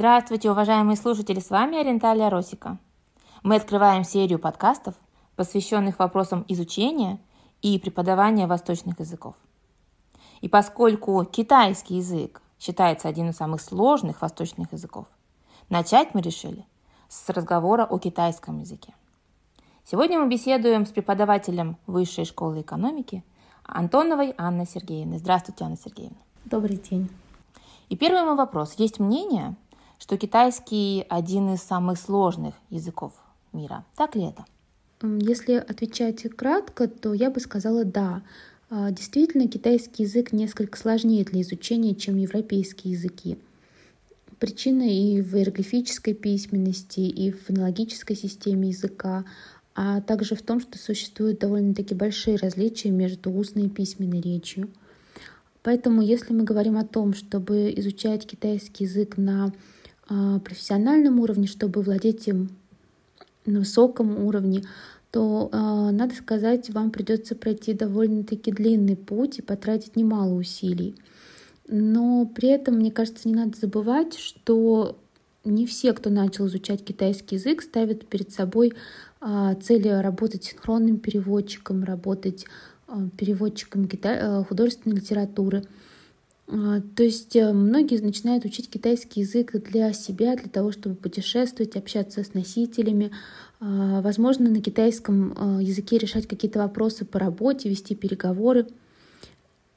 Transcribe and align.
Здравствуйте, 0.00 0.50
уважаемые 0.50 0.96
слушатели, 0.96 1.40
с 1.40 1.50
вами 1.50 1.76
Ориенталия 1.78 2.30
Росика. 2.30 2.78
Мы 3.42 3.56
открываем 3.56 4.02
серию 4.02 4.38
подкастов, 4.38 4.94
посвященных 5.36 5.98
вопросам 5.98 6.42
изучения 6.48 7.20
и 7.60 7.78
преподавания 7.78 8.46
восточных 8.46 8.98
языков. 8.98 9.34
И 10.40 10.48
поскольку 10.48 11.22
китайский 11.26 11.96
язык 11.96 12.40
считается 12.58 13.08
одним 13.08 13.28
из 13.28 13.36
самых 13.36 13.60
сложных 13.60 14.22
восточных 14.22 14.72
языков, 14.72 15.04
начать 15.68 16.14
мы 16.14 16.22
решили 16.22 16.64
с 17.10 17.28
разговора 17.28 17.84
о 17.84 17.98
китайском 17.98 18.58
языке. 18.60 18.94
Сегодня 19.84 20.18
мы 20.18 20.30
беседуем 20.30 20.86
с 20.86 20.92
преподавателем 20.92 21.76
Высшей 21.86 22.24
школы 22.24 22.62
экономики 22.62 23.22
Антоновой 23.64 24.32
Анной 24.38 24.64
Сергеевной. 24.66 25.18
Здравствуйте, 25.18 25.66
Анна 25.66 25.76
Сергеевна. 25.76 26.16
Добрый 26.46 26.78
день. 26.78 27.10
И 27.90 27.98
первый 27.98 28.22
мой 28.22 28.36
вопрос. 28.36 28.76
Есть 28.78 28.98
мнение, 28.98 29.56
что 30.00 30.16
китайский 30.16 31.04
один 31.08 31.54
из 31.54 31.60
самых 31.60 31.98
сложных 31.98 32.54
языков 32.70 33.12
мира. 33.52 33.84
Так 33.96 34.16
ли 34.16 34.24
это? 34.24 34.44
Если 35.02 35.52
отвечать 35.54 36.22
кратко, 36.34 36.88
то 36.88 37.14
я 37.14 37.30
бы 37.30 37.38
сказала 37.38 37.84
да. 37.84 38.22
А, 38.70 38.90
действительно, 38.90 39.46
китайский 39.46 40.04
язык 40.04 40.32
несколько 40.32 40.78
сложнее 40.78 41.24
для 41.24 41.42
изучения, 41.42 41.94
чем 41.94 42.16
европейские 42.16 42.94
языки. 42.94 43.38
Причина 44.38 44.82
и 44.82 45.20
в 45.20 45.36
иероглифической 45.36 46.14
письменности, 46.14 47.00
и 47.00 47.30
в 47.30 47.44
фонологической 47.44 48.16
системе 48.16 48.70
языка, 48.70 49.24
а 49.74 50.00
также 50.00 50.34
в 50.34 50.42
том, 50.42 50.60
что 50.60 50.78
существуют 50.78 51.40
довольно-таки 51.40 51.94
большие 51.94 52.36
различия 52.36 52.90
между 52.90 53.30
устной 53.30 53.64
и 53.64 53.70
письменной 53.70 54.20
речью. 54.20 54.70
Поэтому, 55.62 56.00
если 56.00 56.32
мы 56.32 56.44
говорим 56.44 56.78
о 56.78 56.86
том, 56.86 57.12
чтобы 57.12 57.72
изучать 57.76 58.26
китайский 58.26 58.84
язык 58.84 59.18
на 59.18 59.52
профессиональном 60.44 61.20
уровне, 61.20 61.46
чтобы 61.46 61.82
владеть 61.82 62.26
им 62.26 62.50
на 63.46 63.60
высоком 63.60 64.24
уровне, 64.24 64.64
то, 65.10 65.48
а, 65.52 65.90
надо 65.90 66.14
сказать, 66.14 66.70
вам 66.70 66.90
придется 66.90 67.34
пройти 67.34 67.72
довольно-таки 67.74 68.52
длинный 68.52 68.96
путь 68.96 69.38
и 69.38 69.42
потратить 69.42 69.96
немало 69.96 70.34
усилий. 70.34 70.96
Но 71.68 72.26
при 72.26 72.48
этом, 72.48 72.76
мне 72.76 72.90
кажется, 72.90 73.28
не 73.28 73.34
надо 73.34 73.56
забывать, 73.56 74.16
что 74.16 74.98
не 75.44 75.66
все, 75.66 75.92
кто 75.92 76.10
начал 76.10 76.46
изучать 76.46 76.84
китайский 76.84 77.36
язык, 77.36 77.62
ставят 77.62 78.06
перед 78.06 78.32
собой 78.32 78.72
а, 79.20 79.54
цели 79.54 79.88
работать 79.88 80.44
синхронным 80.44 80.98
переводчиком, 80.98 81.84
работать 81.84 82.46
переводчиком 83.16 83.88
художественной 84.48 84.96
литературы— 84.96 85.62
а, 85.72 85.89
то 86.50 87.04
есть 87.04 87.36
э, 87.36 87.52
многие 87.52 88.00
начинают 88.02 88.44
учить 88.44 88.68
китайский 88.68 89.20
язык 89.20 89.52
для 89.70 89.92
себя, 89.92 90.34
для 90.34 90.48
того, 90.48 90.72
чтобы 90.72 90.96
путешествовать, 90.96 91.76
общаться 91.76 92.24
с 92.24 92.34
носителями, 92.34 93.12
а, 93.60 94.00
возможно, 94.00 94.50
на 94.50 94.60
китайском 94.60 95.32
э, 95.32 95.62
языке 95.62 95.98
решать 95.98 96.26
какие-то 96.26 96.58
вопросы 96.58 97.04
по 97.04 97.20
работе, 97.20 97.68
вести 97.68 97.94
переговоры. 97.94 98.66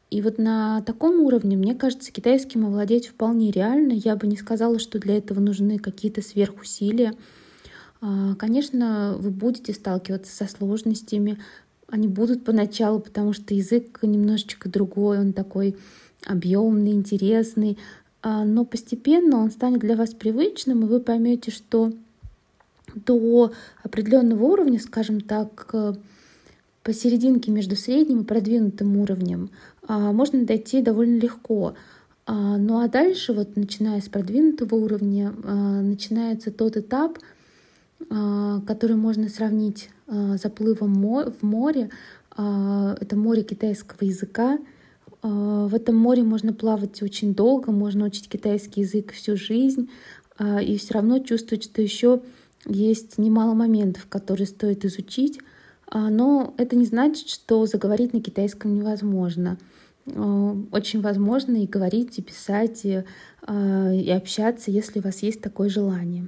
И 0.10 0.22
вот 0.24 0.40
на 0.40 0.82
таком 0.82 1.20
уровне, 1.20 1.58
мне 1.58 1.76
кажется, 1.76 2.12
китайским 2.12 2.66
овладеть 2.66 3.08
вполне 3.08 3.52
реально. 3.52 3.94
Я 3.94 4.16
бы 4.16 4.26
не 4.26 4.38
сказала, 4.38 4.80
что 4.80 4.98
для 4.98 5.18
этого 5.18 5.40
нужны 5.40 5.78
какие-то 5.78 6.24
сверхусилия. 6.24 7.14
А, 8.02 8.34
конечно, 8.36 9.16
вы 9.20 9.30
будете 9.30 9.74
сталкиваться 9.74 10.36
со 10.36 10.52
сложностями. 10.52 11.38
Они 11.88 12.08
будут 12.08 12.44
поначалу, 12.44 13.00
потому 13.00 13.34
что 13.34 13.54
язык 13.54 14.00
немножечко 14.02 14.70
другой, 14.70 15.20
он 15.20 15.34
такой 15.34 15.76
объемный, 16.26 16.92
интересный, 16.92 17.78
а, 18.22 18.46
но 18.46 18.66
постепенно 18.66 19.38
он 19.38 19.52
станет 19.52 19.80
для 19.80 19.96
вас 19.96 20.14
привычным, 20.14 20.84
и 20.84 20.88
вы 20.88 21.00
поймете, 21.00 21.52
что 21.52 21.92
до 22.96 23.52
определенного 23.84 24.44
уровня, 24.44 24.80
скажем 24.80 25.20
так, 25.20 25.70
э, 25.74 25.94
посерединке 26.84 27.52
между 27.52 27.76
средним 27.76 28.22
и 28.22 28.26
продвинутым 28.26 28.98
уровнем 28.98 29.50
а, 29.88 30.12
можно 30.12 30.46
дойти 30.46 30.82
довольно 30.82 31.20
легко. 31.20 31.74
А, 32.26 32.58
ну 32.58 32.82
а 32.82 32.88
дальше, 32.88 33.34
вот 33.34 33.56
начиная 33.58 34.00
с 34.00 34.10
продвинутого 34.10 34.76
уровня, 34.76 35.32
начинается 35.32 36.52
тот 36.52 36.78
этап, 36.78 37.20
который 38.68 38.96
можно 38.98 39.30
сравнить 39.30 39.90
заплывом 40.08 40.94
в 40.94 41.42
море. 41.42 41.90
Это 42.32 43.16
море 43.16 43.44
китайского 43.44 44.06
языка, 44.06 44.60
в 45.24 45.74
этом 45.74 45.96
море 45.96 46.22
можно 46.22 46.52
плавать 46.52 47.02
очень 47.02 47.34
долго, 47.34 47.72
можно 47.72 48.06
учить 48.06 48.28
китайский 48.28 48.82
язык 48.82 49.14
всю 49.14 49.38
жизнь, 49.38 49.90
а, 50.38 50.62
и 50.62 50.78
все 50.78 50.96
равно 50.96 51.20
чувствовать, 51.20 51.64
что 51.64 51.82
еще 51.82 52.22
есть 52.66 53.18
немало 53.18 53.54
моментов, 53.54 54.06
которые 54.10 54.48
стоит 54.48 54.84
изучить. 54.84 55.40
А, 55.88 56.10
но 56.10 56.54
это 56.58 56.76
не 56.76 56.86
значит, 56.86 57.30
что 57.30 57.66
заговорить 57.66 58.14
на 58.14 58.22
китайском 58.22 58.76
невозможно. 58.76 59.58
Очень 60.06 61.00
возможно 61.00 61.64
и 61.64 61.68
говорить, 61.68 62.20
и 62.20 62.22
писать, 62.22 62.84
и, 62.84 63.06
и 63.48 64.12
общаться, 64.12 64.70
если 64.70 65.00
у 65.00 65.02
вас 65.02 65.20
есть 65.20 65.40
такое 65.40 65.70
желание. 65.70 66.28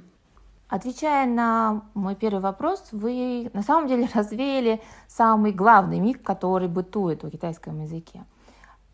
Отвечая 0.68 1.26
на 1.26 1.82
мой 1.92 2.14
первый 2.14 2.40
вопрос, 2.40 2.82
вы 2.92 3.50
на 3.52 3.62
самом 3.62 3.86
деле 3.86 4.08
развеяли 4.14 4.80
самый 5.08 5.52
главный 5.52 6.00
миф, 6.00 6.22
который 6.22 6.68
бытует 6.68 7.22
в 7.22 7.28
китайском 7.28 7.82
языке– 7.82 8.24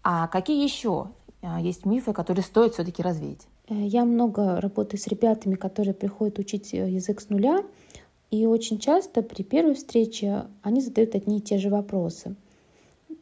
а 0.03 0.29
какие 0.29 0.63
еще 0.63 1.09
а, 1.43 1.61
есть 1.61 1.87
мифы, 1.87 2.13
которые 2.13 2.45
стоит 2.45 2.75
все-таки 2.75 3.03
развеять? 3.03 3.47
Э, 3.69 3.75
я 3.75 4.05
много 4.05 4.61
работаю 4.61 5.01
с 5.01 5.07
ребятами, 5.07 5.55
которые 5.55 5.95
приходят 5.95 6.39
учить 6.39 6.75
э, 6.75 6.91
язык 6.91 7.21
с 7.21 7.29
нуля, 7.29 7.65
и 8.31 8.47
очень 8.47 8.79
часто 8.79 9.23
при 9.23 9.43
первой 9.43 9.75
встрече 9.75 10.47
они 10.63 10.81
задают 10.81 11.15
одни 11.15 11.39
и 11.39 11.43
те 11.43 11.59
же 11.59 11.69
вопросы. 11.69 12.35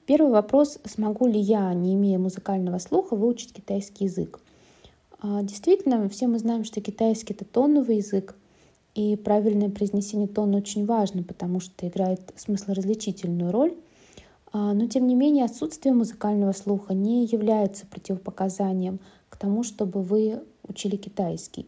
Первый 0.06 0.30
вопрос, 0.30 0.78
смогу 0.84 1.26
ли 1.26 1.38
я, 1.38 1.72
не 1.74 1.94
имея 1.94 2.18
музыкального 2.18 2.78
слуха, 2.78 3.16
выучить 3.16 3.52
китайский 3.52 4.04
язык? 4.04 4.41
А, 5.20 5.42
действительно, 5.42 6.08
все 6.08 6.26
мы 6.26 6.38
знаем, 6.38 6.64
что 6.64 6.80
китайский— 6.80 7.32
это 7.34 7.44
тоновый 7.44 7.97
язык, 7.97 8.34
и 8.94 9.16
правильное 9.16 9.68
произнесение 9.68 10.26
тона 10.26 10.58
очень 10.58 10.84
важно, 10.84 11.22
потому 11.22 11.60
что 11.60 11.86
играет 11.86 12.32
смыслоразличительную 12.36 13.52
роль. 13.52 13.74
А, 14.53 14.72
но 14.75 14.87
тем 14.87 15.06
не 15.06 15.15
менее 15.15 15.44
отсутствие 15.44 15.94
музыкального 15.94 16.53
слуха 16.53 16.94
не 16.94 17.25
является 17.25 17.87
противопоказанием 17.87 18.99
к 19.28 19.37
тому, 19.37 19.62
чтобы 19.62 20.03
вы 20.03 20.41
учили 20.66 20.97
китайский. 20.97 21.66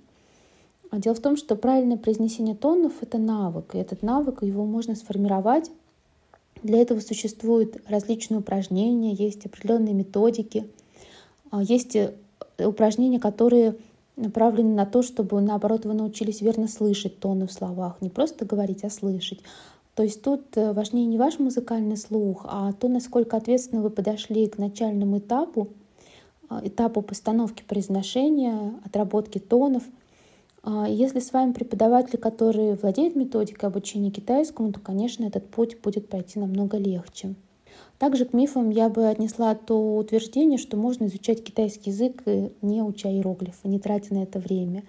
А 0.91 0.99
дело 0.99 1.15
в 1.15 1.21
том, 1.21 1.37
что 1.37 1.57
правильное 1.57 1.97
произнесение 1.97 2.55
тонов— 2.55 2.93
это 3.01 3.19
навык, 3.19 3.75
и 3.75 3.79
этот 3.79 4.03
навык 4.03 4.43
его 4.43 4.67
можно 4.67 4.95
сформировать. 4.95 5.71
Для 6.63 6.81
этого 6.81 7.01
существуют 7.01 7.79
различные 7.89 8.41
упражнения, 8.41 9.15
есть 9.15 9.47
определенные 9.47 9.95
методики, 9.95 10.69
а, 11.51 11.63
есть 11.63 11.97
э, 11.97 12.15
упражнения, 12.59 13.19
которые 13.19 13.77
направлены 14.17 14.75
на 14.75 14.87
то, 14.87 15.03
чтобы, 15.03 15.41
наоборот, 15.41 15.85
вы 15.85 15.95
научились 15.95 16.41
верно 16.41 16.69
слышать 16.69 17.19
тоны 17.19 17.47
в 17.47 17.53
словах, 17.53 17.97
не 18.01 18.11
просто 18.11 18.45
говорить, 18.45 18.85
а 18.85 18.91
слышать. 18.91 19.41
То 19.95 20.03
есть 20.03 20.23
тут 20.23 20.57
э, 20.57 20.73
важнее 20.73 21.07
не 21.07 21.19
ваш 21.19 21.39
музыкальный 21.39 21.97
слух, 21.99 22.47
а 22.49 22.73
то, 22.73 22.89
насколько 22.89 23.37
ответственно 23.37 23.83
вы 23.83 23.91
подошли 23.91 24.47
к 24.47 24.57
начальному 24.57 25.19
этапу, 25.19 25.69
а, 26.49 26.61
этапу 26.65 27.03
постановки 27.03 27.63
произношения, 27.63 28.75
отработки 28.85 29.39
тонов. 29.39 29.83
А, 30.63 30.87
если 30.89 31.19
с 31.19 31.33
вами 31.33 31.53
преподаватель, 31.53 32.19
который 32.19 32.75
владеет 32.75 33.17
методикой 33.17 33.69
обучения 33.69 34.11
китайскому, 34.11 34.73
то, 34.73 34.81
конечно, 34.81 35.25
этот 35.25 35.49
путь 35.49 35.79
будет 35.83 36.09
пройти 36.09 36.39
намного 36.39 36.79
легче. 36.79 37.35
Также 37.99 38.25
к 38.25 38.33
мифам 38.33 38.71
я 38.71 38.89
бы 38.89 39.09
отнесла 39.09 39.55
то 39.55 39.97
утверждение, 39.97 40.59
что 40.59 40.77
можно 40.77 41.07
изучать 41.07 41.45
китайский 41.45 41.91
язык, 41.91 42.23
не 42.61 42.83
уча 42.83 43.09
иероглифы, 43.09 43.69
не 43.69 43.79
тратя 43.79 44.15
на 44.15 44.23
это 44.23 44.39
время. 44.39 44.85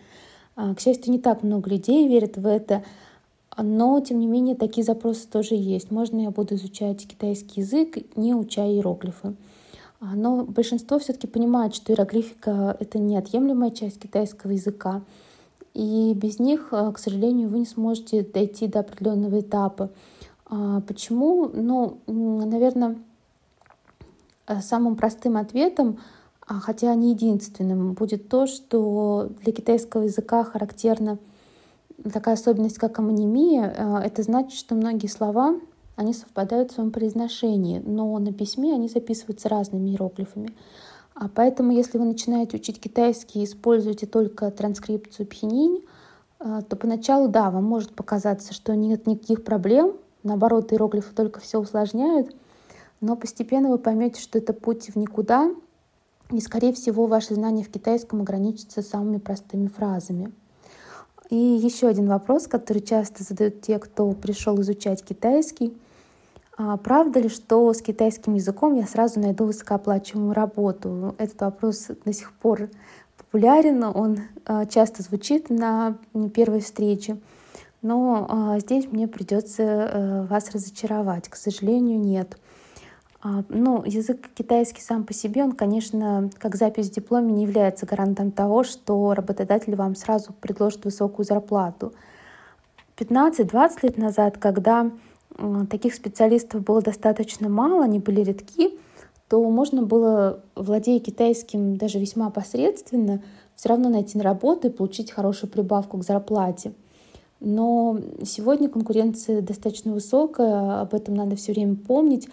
А, 0.56 0.74
к 0.76 0.80
счастью, 0.80 1.12
не 1.12 1.20
так 1.20 1.44
много 1.44 1.70
людей 1.70 2.08
верят 2.08 2.38
в 2.38 2.46
это, 2.46 2.84
но, 3.58 4.00
тем 4.00 4.20
не 4.20 4.28
менее, 4.28 4.56
такие 4.56 4.84
запросы 4.84 5.28
тоже 5.28 5.56
есть. 5.56 5.92
Можно 5.92 6.22
я 6.22 6.32
буду 6.32 6.56
изучать 6.56 7.08
китайский 7.08 7.62
язык, 7.62 7.98
не 8.16 8.34
уча 8.34 8.66
иероглифы. 8.66 9.36
А, 10.00 10.16
но 10.16 10.44
большинство 10.44 10.98
все-таки 10.98 11.28
понимает, 11.28 11.76
что 11.76 11.92
иероглифика— 11.92 12.76
это 12.80 12.98
неотъемлемая 12.98 13.72
часть 13.72 14.00
китайского 14.00 14.52
языка. 14.52 15.02
И 15.74 16.14
без 16.16 16.40
них, 16.40 16.70
а, 16.72 16.92
к 16.92 17.00
сожалению, 17.00 17.50
вы 17.50 17.60
не 17.60 17.66
сможете 17.66 18.24
дойти 18.24 18.68
до 18.68 18.80
определенного 18.80 19.40
этапа. 19.40 19.92
А, 20.46 20.82
почему? 20.82 21.48
Ну, 21.54 22.00
наверное, 22.08 22.98
самым 24.62 24.96
простым 24.96 25.38
ответом, 25.38 26.00
хотя 26.40 26.94
не 26.96 27.12
единственным, 27.12 27.94
будет 27.94 28.30
то, 28.30 28.48
что 28.48 29.30
для 29.44 29.54
китайского 29.54 30.04
языка 30.04 30.44
характерно— 30.44 31.20
такая 32.12 32.36
особенность, 32.36 32.78
как 32.78 32.98
амонимия, 33.00 33.74
э, 33.76 33.98
это 34.06 34.24
значит, 34.24 34.58
что 34.58 34.76
многие 34.76 35.08
слова, 35.08 35.60
они 35.96 36.14
совпадают 36.14 36.72
в 36.72 36.76
своем 36.76 36.92
произношении, 36.92 37.80
но 37.86 38.18
на 38.20 38.34
письме 38.34 38.74
они 38.74 38.88
записываются 38.88 39.50
разными 39.50 39.90
иероглифами. 39.90 40.50
А 41.16 41.30
поэтому, 41.30 41.72
если 41.72 41.98
вы 42.00 42.06
начинаете 42.06 42.58
учить 42.58 42.82
китайский 42.82 43.42
и 43.42 43.46
используете 43.46 44.08
только 44.08 44.50
транскрипцию 44.50 45.28
пхенинь, 45.28 45.84
то 46.40 46.76
поначалу, 46.76 47.28
да, 47.28 47.52
вам 47.52 47.66
может 47.66 47.94
показаться, 47.94 48.54
что 48.54 48.76
нет 48.76 49.06
никаких 49.06 49.44
проблем, 49.44 49.94
наоборот, 50.24 50.74
иероглифы 50.74 51.14
только 51.14 51.40
все 51.40 51.60
усложняют, 51.60 52.36
но 53.00 53.16
постепенно 53.16 53.70
вы 53.70 53.78
поймете, 53.78 54.20
что 54.20 54.40
это 54.40 54.54
путь 54.54 54.90
в 54.90 54.96
никуда, 54.96 55.52
и, 56.32 56.40
скорее 56.40 56.74
всего, 56.74 57.06
ваши 57.06 57.36
знания 57.36 57.64
в 57.64 57.70
китайском 57.70 58.22
ограничатся 58.22 58.82
самыми 58.82 59.18
простыми 59.18 59.68
фразами. 59.68 60.32
И 61.34 61.36
еще 61.36 61.88
один 61.88 62.10
вопрос, 62.10 62.46
который 62.46 62.84
часто 62.84 63.24
задают 63.24 63.62
те, 63.62 63.80
кто 63.80 64.12
пришел 64.12 64.62
изучать 64.62 65.04
китайский. 65.04 65.76
А 66.56 66.78
правда 66.78 67.22
ли, 67.22 67.28
что 67.28 67.74
с 67.74 67.82
китайским 67.82 68.36
языком 68.36 68.76
я 68.76 68.86
сразу 68.86 69.20
найду 69.20 69.46
высокооплачиваемую 69.46 70.36
работу? 70.36 71.16
Этот 71.18 71.42
вопрос 71.42 71.88
до 72.06 72.14
сих 72.14 72.34
пор 72.34 72.70
популярен, 73.18 73.84
он 73.84 74.20
а, 74.46 74.68
часто 74.68 75.02
звучит 75.02 75.50
на 75.50 75.98
первой 76.36 76.60
встрече. 76.60 77.18
Но 77.82 78.28
а, 78.30 78.60
здесь 78.60 78.86
мне 78.92 79.08
придется 79.08 79.64
э, 79.64 80.26
вас 80.28 80.52
разочаровать. 80.52 81.30
К 81.30 81.36
сожалению, 81.36 82.00
нет. 82.00 82.38
А, 83.26 83.44
ну, 83.48 83.84
язык 83.86 84.30
китайский 84.36 84.82
сам 84.82 85.06
по 85.06 85.14
себе, 85.14 85.44
он, 85.44 85.54
конечно, 85.54 86.30
как 86.40 86.56
запись 86.56 86.90
в 86.90 86.94
дипломе 86.94 87.32
не 87.32 87.44
является 87.44 87.86
гарантом 87.86 88.32
того, 88.32 88.66
что 88.66 89.14
работодатель 89.14 89.76
вам 89.76 89.96
сразу 89.96 90.34
предложит 90.34 90.84
высокую 90.84 91.26
зарплату. 91.26 91.94
15-20 92.98 93.72
лет 93.84 93.98
назад, 93.98 94.38
когда 94.38 94.92
таких 95.70 95.96
специалистов 95.96 96.64
было 96.64 96.82
достаточно 96.82 97.48
мало, 97.48 97.86
они 97.86 98.00
были 98.00 98.22
редки, 98.22 98.78
то 99.30 99.42
можно 99.50 99.84
было, 99.84 100.42
владея 100.56 101.00
китайским 101.00 101.78
даже 101.78 102.00
весьма 102.00 102.30
посредственно, 102.30 103.24
все 103.56 103.70
равно 103.70 103.88
найти 103.88 104.18
на 104.18 104.26
работу 104.26 104.68
и 104.68 104.72
получить 104.72 105.12
хорошую 105.12 105.50
прибавку 105.50 105.98
к 105.98 106.04
зарплате. 106.04 106.74
Но 107.40 107.98
сегодня 108.26 108.68
конкуренция 108.68 109.42
достаточно 109.42 109.94
высокая, 109.94 110.82
об 110.82 110.94
этом 110.94 111.16
надо 111.16 111.38
все 111.38 111.54
время 111.54 111.78
помнить. 111.78 112.28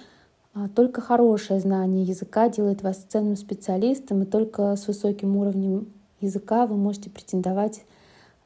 А 0.52 0.69
только 0.69 1.00
хорошее 1.00 1.61
знание 1.61 2.05
языка 2.05 2.49
делает 2.49 2.82
вас 2.82 3.05
ценным 3.08 3.37
специалистом, 3.37 4.23
и 4.23 4.26
только 4.26 4.75
с 4.75 4.88
высоким 4.88 5.37
уровнем 5.37 5.88
языка 6.20 6.67
вы 6.67 6.76
можете 6.76 7.08
претендовать 7.08 7.85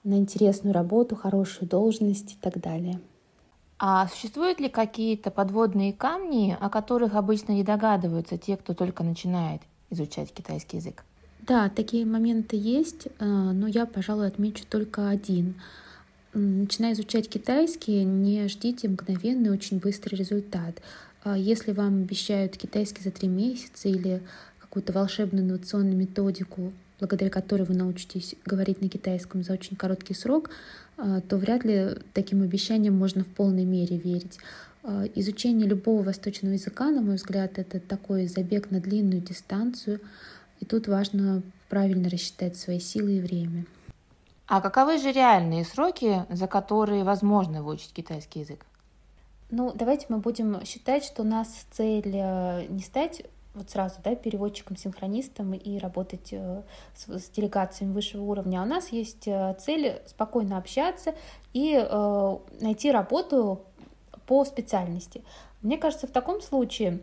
на 0.04 0.18
интересную 0.18 0.74
работу, 0.74 1.16
хорошую 1.16 1.68
должность 1.68 2.34
и 2.34 2.36
так 2.40 2.60
далее. 2.60 3.00
А 3.78 4.06
существуют 4.08 4.60
ли 4.60 4.68
какие-то 4.68 5.30
подводные 5.30 5.92
камни, 5.92 6.56
о 6.60 6.68
которых 6.68 7.14
обычно 7.14 7.52
не 7.52 7.64
догадываются 7.64 8.38
те, 8.38 8.56
кто 8.56 8.74
только 8.74 9.02
начинает 9.02 9.62
изучать 9.90 10.32
китайский 10.32 10.76
язык? 10.76 11.04
Да, 11.40 11.68
такие 11.68 12.06
моменты 12.06 12.56
есть, 12.56 13.06
э, 13.06 13.24
но 13.24 13.66
я, 13.66 13.84
пожалуй, 13.86 14.28
отмечу 14.28 14.64
только 14.68 15.08
один. 15.08 15.60
Начиная 16.32 16.94
изучать 16.94 17.28
китайский, 17.28 18.04
не 18.04 18.48
ждите 18.48 18.88
мгновенный, 18.88 19.50
очень 19.50 19.78
быстрый 19.78 20.16
результат. 20.16 20.80
А 21.24 21.38
если 21.38 21.72
вам 21.72 22.02
обещают 22.02 22.56
китайский 22.58 23.02
за 23.02 23.10
три 23.10 23.28
месяца 23.28 23.88
или 23.88 24.22
какую-то 24.60 24.92
волшебную 24.92 25.44
инновационную 25.44 25.96
методику, 25.96 26.72
благодаря 27.00 27.30
которой 27.30 27.62
вы 27.62 27.74
научитесь 27.74 28.34
говорить 28.44 28.82
на 28.82 28.90
китайском 28.90 29.42
за 29.42 29.54
очень 29.54 29.76
короткий 29.76 30.12
срок, 30.14 30.50
а, 30.98 31.22
то 31.22 31.38
вряд 31.38 31.64
ли 31.64 31.96
таким 32.12 32.42
обещаниям 32.42 32.96
можно 32.96 33.24
в 33.24 33.26
полной 33.26 33.64
мере 33.64 33.96
верить. 33.96 34.38
А, 34.82 35.06
изучение 35.14 35.66
любого 35.66 36.02
восточного 36.02 36.52
языка, 36.52 36.90
на 36.90 37.00
мой 37.00 37.16
взгляд, 37.16 37.58
это 37.58 37.80
такой 37.80 38.26
забег 38.26 38.70
на 38.70 38.80
длинную 38.80 39.22
дистанцию, 39.22 40.00
и 40.60 40.66
тут 40.66 40.88
важно 40.88 41.42
правильно 41.70 42.10
рассчитать 42.10 42.56
свои 42.58 42.80
силы 42.80 43.16
и 43.16 43.20
время. 43.20 43.64
А 44.46 44.60
каковы 44.60 44.98
же 44.98 45.10
реальные 45.10 45.64
сроки, 45.64 46.26
за 46.30 46.46
которые 46.46 47.02
возможно 47.02 47.62
выучить 47.62 47.94
китайский 47.94 48.40
язык? 48.40 48.66
Ну, 49.50 49.72
давайте 49.74 50.06
мы 50.08 50.18
будем 50.18 50.64
считать, 50.64 51.04
что 51.04 51.22
у 51.22 51.26
нас 51.26 51.66
цель 51.70 52.12
э, 52.14 52.66
не 52.68 52.82
стать 52.82 53.24
вот 53.54 53.70
сразу, 53.70 53.96
да, 54.02 54.16
переводчиком-синхронистом 54.16 55.54
и 55.54 55.78
работать 55.78 56.32
э, 56.32 56.62
с, 56.94 57.08
с 57.08 57.30
делегациями 57.30 57.92
высшего 57.92 58.22
уровня. 58.22 58.60
А 58.60 58.62
у 58.64 58.66
нас 58.66 58.88
есть 58.88 59.28
э, 59.28 59.54
цель 59.60 60.02
спокойно 60.06 60.58
общаться 60.58 61.14
и 61.52 61.74
э, 61.76 62.36
найти 62.60 62.90
работу 62.90 63.60
по 64.26 64.44
специальности. 64.44 65.22
Мне 65.62 65.78
кажется, 65.78 66.06
в 66.06 66.10
таком 66.10 66.40
случае 66.40 67.00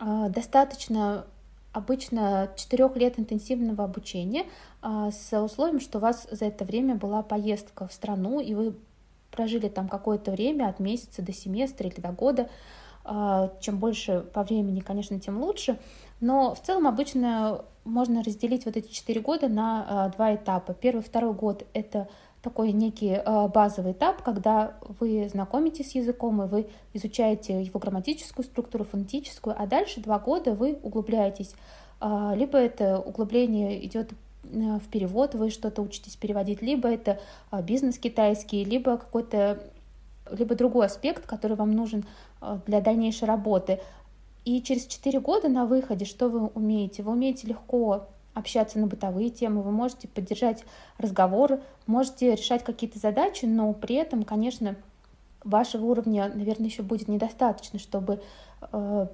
э, 0.00 0.28
достаточно 0.28 1.24
обычно 1.72 2.50
четырех 2.56 2.96
лет 2.96 3.18
интенсивного 3.18 3.84
обучения 3.84 4.44
э, 4.82 5.10
с 5.10 5.40
условием, 5.40 5.80
что 5.80 5.98
у 5.98 6.00
вас 6.02 6.28
за 6.30 6.44
это 6.44 6.64
время 6.64 6.96
была 6.96 7.22
поездка 7.22 7.88
в 7.88 7.92
страну, 7.92 8.40
и 8.40 8.54
вы 8.54 8.74
прожили 9.32 9.68
там 9.68 9.88
какое-то 9.88 10.30
время, 10.30 10.68
от 10.68 10.78
месяца 10.78 11.22
до 11.22 11.32
семестра 11.32 11.88
или 11.88 12.00
до 12.00 12.12
года. 12.12 12.48
А, 13.04 13.52
чем 13.60 13.78
больше 13.78 14.24
по 14.32 14.44
времени, 14.44 14.80
конечно, 14.80 15.18
тем 15.18 15.42
лучше. 15.42 15.78
Но 16.20 16.54
в 16.54 16.60
целом 16.60 16.86
обычно 16.86 17.64
можно 17.84 18.22
разделить 18.22 18.64
вот 18.64 18.76
эти 18.76 18.92
четыре 18.92 19.20
года 19.20 19.48
на 19.48 19.86
а, 19.88 20.08
два 20.10 20.34
этапа. 20.34 20.72
Первый, 20.72 21.02
второй 21.02 21.34
год— 21.34 21.66
это 21.74 22.08
такой 22.42 22.70
некий 22.72 23.14
а, 23.14 23.48
базовый 23.48 23.92
этап, 23.92 24.22
когда 24.22 24.74
вы 25.00 25.28
знакомитесь 25.28 25.90
с 25.90 25.94
языком, 25.94 26.42
и 26.42 26.46
вы 26.46 26.68
изучаете 26.92 27.60
его 27.60 27.80
грамматическую 27.80 28.44
структуру, 28.44 28.84
фонетическую, 28.84 29.56
а 29.58 29.66
дальше 29.66 30.00
два 30.00 30.18
года 30.18 30.54
вы 30.54 30.78
углубляетесь. 30.82 31.54
Либо 32.34 32.58
это 32.58 32.98
углубление 32.98 33.86
идет 33.86 34.10
в 34.52 34.88
перевод, 34.90 35.34
вы 35.34 35.50
что-то 35.50 35.82
учитесь 35.82 36.16
переводить, 36.16 36.62
либо 36.62 36.88
это 36.88 37.20
а, 37.50 37.62
бизнес 37.62 37.98
китайский, 37.98 38.64
либо 38.64 38.96
какой-то 38.96 39.62
либо 40.30 40.54
другой 40.54 40.86
аспект, 40.86 41.26
который 41.26 41.56
вам 41.56 41.72
нужен 41.72 42.04
а, 42.40 42.60
для 42.66 42.80
дальнейшей 42.80 43.26
работы. 43.26 43.80
И 44.44 44.62
через 44.62 44.86
4 44.86 45.20
года 45.20 45.48
на 45.48 45.66
выходе 45.66 46.04
что 46.04 46.28
вы 46.28 46.46
умеете? 46.48 47.02
Вы 47.02 47.12
умеете 47.12 47.46
легко 47.46 48.06
общаться 48.34 48.78
на 48.78 48.86
бытовые 48.86 49.30
темы, 49.30 49.62
вы 49.62 49.72
можете 49.72 50.08
поддержать 50.08 50.64
разговор, 50.98 51.60
можете 51.86 52.34
решать 52.34 52.64
какие-то 52.64 52.98
задачи, 52.98 53.44
но 53.44 53.72
при 53.74 53.96
этом, 53.96 54.22
конечно, 54.22 54.76
вашего 55.44 55.84
уровня, 55.86 56.30
наверное, 56.34 56.66
еще 56.66 56.82
будет 56.82 57.08
недостаточно, 57.08 57.78
чтобы 57.78 58.22
э, 58.72 59.06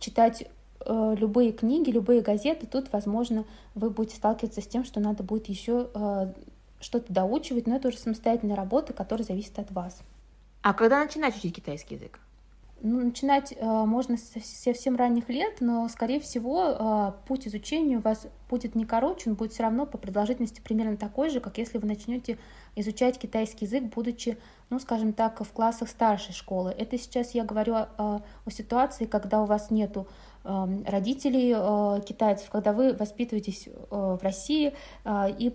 читать 0.00 0.46
Э, 0.46 0.55
любые 0.88 1.52
книги, 1.52 1.90
любые 1.90 2.20
газеты, 2.20 2.66
тут, 2.66 2.92
возможно, 2.92 3.44
вы 3.74 3.90
будете 3.90 4.16
сталкиваться 4.16 4.60
с 4.60 4.66
тем, 4.66 4.84
что 4.84 5.00
надо 5.00 5.22
будет 5.22 5.46
еще 5.46 5.88
э, 5.94 6.32
что-то 6.80 7.12
доучивать, 7.12 7.66
но 7.66 7.76
это 7.76 7.88
уже 7.88 7.98
самостоятельная 7.98 8.56
работа, 8.56 8.92
которая 8.92 9.26
зависит 9.26 9.58
от 9.58 9.70
вас. 9.70 10.00
А 10.62 10.74
когда 10.74 11.02
начинать 11.02 11.36
учить 11.36 11.54
китайский 11.54 11.94
язык? 11.94 12.18
Ну, 12.82 13.00
начинать 13.06 13.54
э, 13.56 13.64
можно 13.64 14.18
с 14.18 14.34
совсем 14.44 14.96
ранних 14.96 15.30
лет, 15.30 15.56
но, 15.60 15.88
скорее 15.88 16.20
всего, 16.20 16.76
э, 16.78 17.12
путь 17.26 17.48
изучения 17.48 17.96
у 17.96 18.00
вас 18.00 18.26
будет 18.50 18.74
не 18.74 18.84
короче, 18.84 19.30
он 19.30 19.36
будет 19.36 19.52
все 19.52 19.62
равно 19.62 19.86
по 19.86 19.96
продолжительности 19.96 20.60
примерно 20.60 20.98
такой 20.98 21.30
же, 21.30 21.40
как 21.40 21.56
если 21.56 21.78
вы 21.78 21.88
начнете 21.88 22.38
изучать 22.74 23.18
китайский 23.18 23.64
язык, 23.64 23.84
будучи, 23.84 24.36
ну, 24.68 24.78
скажем 24.78 25.14
так, 25.14 25.40
в 25.40 25.50
классах 25.52 25.88
старшей 25.88 26.34
школы. 26.34 26.70
Это 26.70 26.98
сейчас 26.98 27.30
я 27.30 27.44
говорю 27.44 27.74
о, 27.74 27.86
о 28.44 28.50
ситуации, 28.50 29.06
когда 29.06 29.42
у 29.42 29.46
вас 29.46 29.70
нету 29.70 30.06
родителей 30.86 31.52
э, 31.56 32.00
китайцев, 32.06 32.50
когда 32.50 32.72
вы 32.72 32.92
воспитываетесь 32.94 33.68
э, 33.68 33.72
в 33.90 34.22
России 34.22 34.72
э, 35.04 35.30
и 35.38 35.52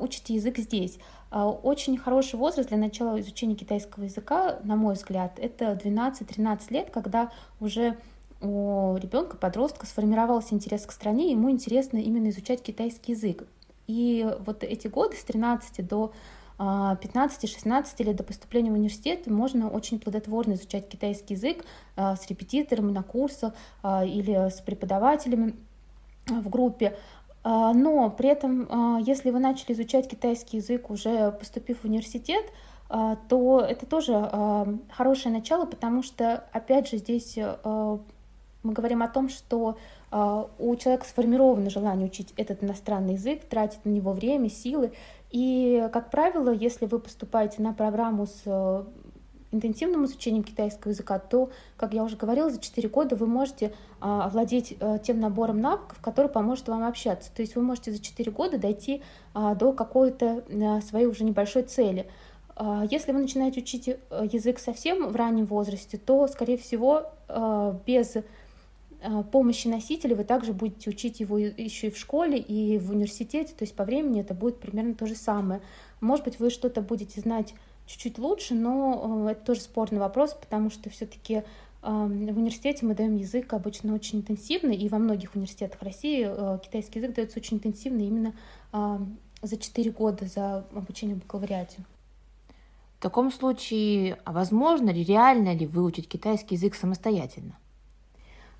учите 0.00 0.34
язык 0.34 0.58
здесь. 0.58 0.98
Очень 1.30 1.98
хороший 1.98 2.36
возраст 2.36 2.68
для 2.68 2.78
начала 2.78 3.20
изучения 3.20 3.54
китайского 3.54 4.04
языка, 4.04 4.58
на 4.64 4.74
мой 4.74 4.94
взгляд, 4.94 5.38
это 5.38 5.72
12-13 5.72 6.60
лет, 6.70 6.90
когда 6.90 7.30
уже 7.60 7.96
у 8.40 8.96
ребенка, 8.96 9.36
подростка 9.36 9.86
сформировался 9.86 10.54
интерес 10.54 10.86
к 10.86 10.92
стране, 10.92 11.30
ему 11.30 11.50
интересно 11.50 11.98
именно 11.98 12.30
изучать 12.30 12.62
китайский 12.62 13.12
язык. 13.12 13.44
И 13.86 14.28
вот 14.44 14.64
эти 14.64 14.88
годы 14.88 15.16
с 15.16 15.24
13 15.24 15.86
до 15.86 16.12
15-16 16.58 17.66
а, 17.98 18.02
лет 18.02 18.16
до 18.16 18.24
поступления 18.24 18.70
в 18.70 18.74
университет 18.74 19.26
можно 19.26 19.68
очень 19.68 20.00
плодотворно 20.00 20.54
изучать 20.54 20.88
китайский 20.88 21.34
язык 21.34 21.64
а, 21.96 22.16
с 22.16 22.26
репетиторами 22.28 22.92
на 22.92 23.02
курсах 23.02 23.52
а, 23.82 24.04
или 24.04 24.48
с 24.48 24.60
преподавателями 24.60 25.54
в 26.26 26.48
группе. 26.48 26.96
Но 27.44 28.10
при 28.10 28.28
этом, 28.28 28.98
если 29.04 29.30
вы 29.30 29.38
начали 29.38 29.72
изучать 29.72 30.08
китайский 30.08 30.56
язык 30.56 30.90
уже 30.90 31.30
поступив 31.30 31.78
в 31.82 31.84
университет, 31.84 32.44
то 32.88 33.60
это 33.60 33.86
тоже 33.86 34.28
хорошее 34.90 35.32
начало, 35.32 35.64
потому 35.64 36.02
что, 36.02 36.42
опять 36.50 36.88
же, 36.88 36.96
здесь 36.96 37.36
мы 37.36 38.00
говорим 38.64 39.00
о 39.04 39.06
том, 39.06 39.28
что 39.28 39.78
у 40.10 40.74
человека 40.74 41.06
сформировано 41.06 41.70
желание 41.70 42.08
учить 42.08 42.34
этот 42.36 42.64
иностранный 42.64 43.14
язык, 43.14 43.44
тратить 43.44 43.84
на 43.84 43.90
него 43.90 44.12
время, 44.12 44.50
силы, 44.50 44.90
и, 45.38 45.86
как 45.92 46.10
правило, 46.10 46.48
если 46.48 46.86
вы 46.86 46.98
поступаете 46.98 47.60
на 47.60 47.74
программу 47.74 48.24
с 48.24 48.40
э, 48.46 48.84
интенсивным 49.52 50.06
изучением 50.06 50.42
китайского 50.42 50.92
языка, 50.92 51.18
то, 51.18 51.50
как 51.76 51.92
я 51.92 52.04
уже 52.04 52.16
говорила, 52.16 52.48
за 52.48 52.58
4 52.58 52.88
года 52.88 53.16
вы 53.16 53.26
можете 53.26 53.74
а, 54.00 54.24
овладеть 54.24 54.78
а, 54.80 54.96
тем 54.96 55.20
набором 55.20 55.60
навыков, 55.60 55.98
который 56.00 56.30
поможет 56.30 56.68
вам 56.68 56.84
общаться. 56.84 57.30
То 57.34 57.42
есть 57.42 57.54
вы 57.54 57.60
можете 57.60 57.92
за 57.92 57.98
4 57.98 58.32
года 58.32 58.56
дойти 58.56 59.02
а, 59.34 59.54
до 59.54 59.74
какой-то 59.74 60.42
а, 60.50 60.80
своей 60.80 61.04
уже 61.04 61.22
небольшой 61.22 61.64
цели. 61.64 62.08
А, 62.54 62.86
если 62.90 63.12
вы 63.12 63.18
начинаете 63.18 63.60
учить 63.60 63.88
э, 63.88 63.96
язык 64.32 64.58
совсем 64.58 65.06
в 65.08 65.16
раннем 65.16 65.44
возрасте, 65.44 65.98
то, 65.98 66.26
скорее 66.28 66.56
всего, 66.56 67.10
без 67.86 68.16
помощи 69.30 69.68
носителя 69.68 70.16
вы 70.16 70.24
также 70.24 70.52
будете 70.52 70.90
учить 70.90 71.20
его 71.20 71.38
еще 71.38 71.88
и 71.88 71.90
в 71.90 71.98
школе, 71.98 72.38
и 72.38 72.78
в 72.78 72.90
университете, 72.90 73.52
то 73.52 73.62
есть 73.62 73.74
по 73.74 73.84
времени 73.84 74.20
это 74.20 74.34
будет 74.34 74.58
примерно 74.58 74.94
то 74.94 75.06
же 75.06 75.14
самое. 75.14 75.60
Может 76.00 76.24
быть, 76.24 76.38
вы 76.38 76.50
что-то 76.50 76.82
будете 76.82 77.20
знать 77.20 77.54
чуть-чуть 77.86 78.18
лучше, 78.18 78.54
но 78.54 79.26
э, 79.26 79.32
это 79.32 79.44
тоже 79.44 79.60
спорный 79.60 80.00
вопрос, 80.00 80.34
потому 80.34 80.70
что 80.70 80.90
все-таки 80.90 81.42
в 81.82 82.38
университете 82.38 82.84
мы 82.84 82.96
даем 82.96 83.14
язык 83.14 83.52
обычно 83.52 83.94
очень 83.94 84.18
интенсивно, 84.18 84.72
и 84.72 84.88
во 84.88 84.98
многих 84.98 85.36
университетах 85.36 85.80
России 85.82 86.26
э, 86.28 86.58
китайский 86.64 86.98
язык 86.98 87.14
дается 87.14 87.38
очень 87.38 87.58
интенсивно 87.58 88.00
именно 88.00 88.34
за 89.42 89.56
4 89.56 89.90
года 89.92 90.26
за 90.26 90.66
обучение 90.74 91.16
в 91.16 91.20
бакалавриате. 91.20 91.84
В 92.98 93.02
таком 93.02 93.30
случае, 93.30 94.18
а 94.24 94.32
возможно 94.32 94.90
ли, 94.90 95.04
реально 95.04 95.54
ли 95.54 95.66
выучить 95.66 96.08
китайский 96.08 96.54
язык 96.54 96.74
самостоятельно? 96.74 97.58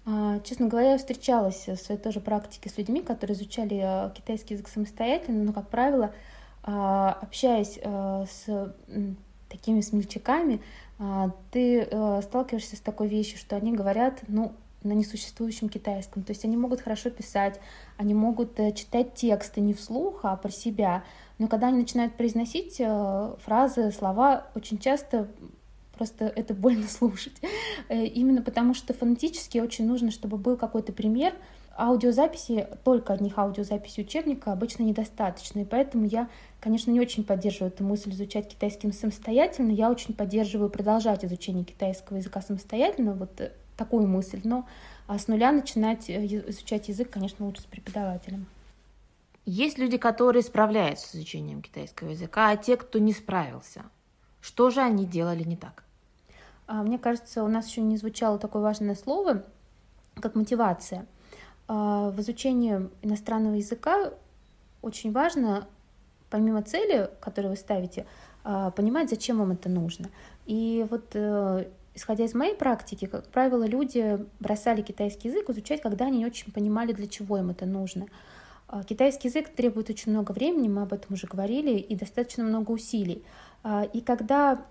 А, 0.09 0.39
честно 0.41 0.69
говоря, 0.69 0.93
я 0.93 0.99
встречалась 0.99 1.67
в 1.67 1.77
своей 1.77 2.01
тоже 2.01 2.21
практике 2.21 2.71
с 2.71 2.79
людьми, 2.79 3.03
которые 3.03 3.37
изучали 3.37 3.81
э, 3.83 4.15
китайский 4.15 4.55
язык 4.55 4.69
самостоятельно, 4.69 5.43
но, 5.43 5.53
как 5.53 5.69
правило, 5.69 6.13
а, 6.63 7.19
общаясь 7.21 7.79
э, 7.83 8.25
с 8.31 8.73
такими 9.49 9.81
смельчаками, 9.81 10.61
а, 11.01 11.33
ты 11.51 11.81
э, 11.81 12.21
сталкиваешься 12.23 12.77
с 12.77 12.81
такой 12.81 13.09
вещью, 13.09 13.37
что 13.39 13.57
они 13.57 13.73
говорят, 13.73 14.21
ну, 14.29 14.53
на 14.85 14.93
несуществующем 14.93 15.69
китайском. 15.69 16.23
То 16.23 16.31
есть 16.31 16.45
они 16.45 16.57
могут 16.57 16.81
хорошо 16.81 17.11
писать, 17.11 17.59
они 17.97 18.15
могут 18.15 18.57
читать 18.77 19.15
тексты 19.15 19.61
не 19.61 19.75
вслух, 19.75 20.21
а 20.23 20.37
про 20.37 20.51
себя. 20.51 21.03
Но 21.39 21.49
когда 21.49 21.69
они 21.69 21.79
начинают 21.79 22.15
произносить 22.15 22.81
фразы, 23.43 23.91
слова, 23.91 24.47
очень 24.55 24.79
часто 24.79 25.27
Просто 25.97 26.27
это 26.27 26.55
больно 26.55 26.87
слушать. 26.89 27.35
Э, 27.89 28.05
именно 28.05 28.43
потому 28.43 28.75
что 28.75 28.95
фонетически 28.95 29.59
очень 29.59 29.87
нужно, 29.87 30.11
чтобы 30.11 30.37
был 30.37 30.57
какой-то 30.57 30.93
пример. 30.93 31.35
Аудиозаписи, 31.79 32.69
только 32.85 33.13
одних 33.13 33.37
аудиозаписей 33.39 34.03
учебника 34.03 34.53
обычно 34.53 34.83
недостаточно. 34.83 35.61
И 35.61 35.65
поэтому 35.65 36.07
я, 36.07 36.29
конечно, 36.61 36.91
не 36.91 37.01
очень 37.01 37.23
поддерживаю 37.23 37.71
эту 37.71 37.85
мысль 37.85 38.11
изучать 38.13 38.49
китайский 38.49 38.91
самостоятельно. 38.93 39.73
Я 39.73 39.91
очень 39.91 40.15
поддерживаю 40.15 40.71
продолжать 40.71 41.25
изучение 41.25 41.65
китайского 41.65 42.17
языка 42.17 42.41
самостоятельно, 42.41 43.13
вот 43.13 43.41
э, 43.41 43.53
такую 43.77 44.07
мысль. 44.07 44.41
Но 44.45 44.67
а 45.07 45.19
с 45.19 45.29
нуля 45.29 45.53
начинать 45.53 46.09
э, 46.09 46.25
изучать 46.49 46.89
язык, 46.89 47.11
конечно, 47.11 47.45
лучше 47.47 47.63
с 47.63 47.67
преподавателем. 47.67 48.47
Есть 49.45 49.79
люди, 49.79 49.97
которые 49.97 50.43
справляются 50.43 51.09
с 51.09 51.15
изучением 51.15 51.63
китайского 51.63 52.11
языка, 52.11 52.51
а 52.51 52.57
те, 52.57 52.77
кто 52.77 52.99
не 52.99 53.13
справился. 53.13 53.85
Что 54.41 54.71
же 54.71 54.81
они 54.81 55.07
делали 55.07 55.45
не 55.45 55.57
так? 55.57 55.85
А, 56.67 56.83
мне 56.83 56.99
кажется, 56.99 57.45
у 57.45 57.49
нас 57.49 57.69
еще 57.69 57.81
не 57.81 57.97
звучало 57.97 58.39
такое 58.39 58.63
важное 58.63 58.95
слово, 58.95 59.45
как 60.17 60.35
мотивация. 60.35 61.07
А, 61.69 62.11
в 62.11 62.21
изучении 62.21 62.89
иностранного 63.03 63.55
языка 63.55 64.13
очень 64.83 65.13
важно, 65.13 65.67
помимо 66.31 66.63
цели, 66.63 67.11
которую 67.21 67.53
вы 67.53 67.57
ставите, 67.57 68.07
а, 68.45 68.71
понимать, 68.71 69.11
зачем 69.11 69.39
вам 69.39 69.53
это 69.53 69.69
нужно. 69.69 70.09
И 70.47 70.87
вот 70.91 71.11
э, 71.15 71.69
исходя 71.97 72.25
из 72.25 72.33
моей 72.33 72.55
практики, 72.55 73.07
как 73.07 73.27
правило, 73.27 73.65
люди 73.67 74.25
бросали 74.39 74.81
китайский 74.81 75.29
язык 75.29 75.51
изучать, 75.51 75.83
когда 75.83 76.07
они 76.07 76.19
не 76.19 76.27
очень 76.27 76.53
понимали, 76.53 76.93
для 76.93 77.09
чего 77.09 77.39
им 77.39 77.51
это 77.51 77.67
нужно. 77.67 78.07
Китайский 78.89 79.27
язык 79.27 79.49
требует 79.49 79.91
очень 79.91 80.13
много 80.13 80.31
времени, 80.31 80.69
мы 80.69 80.83
об 80.83 80.93
этом 80.93 81.15
уже 81.15 81.27
говорили, 81.27 81.79
и 81.79 81.97
достаточно 81.97 82.45
много 82.45 82.71
усилий. 82.71 83.25
И 83.93 84.01
когда 84.01 84.65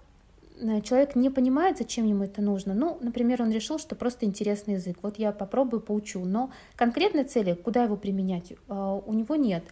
человек 0.83 1.15
не 1.15 1.29
понимает, 1.29 1.77
зачем 1.77 2.05
ему 2.05 2.23
это 2.23 2.41
нужно. 2.41 2.73
Ну, 2.73 2.97
например, 3.01 3.41
он 3.41 3.51
решил, 3.51 3.79
что 3.79 3.95
просто 3.95 4.25
интересный 4.25 4.75
язык. 4.75 4.97
Вот 5.01 5.17
я 5.19 5.31
попробую, 5.31 5.81
поучу. 5.81 6.23
Но 6.23 6.51
конкретной 6.75 7.23
цели, 7.25 7.53
куда 7.53 7.83
его 7.83 7.97
применять, 7.97 8.51
э, 8.51 8.55
у 8.67 9.13
него 9.13 9.35
нет. 9.35 9.63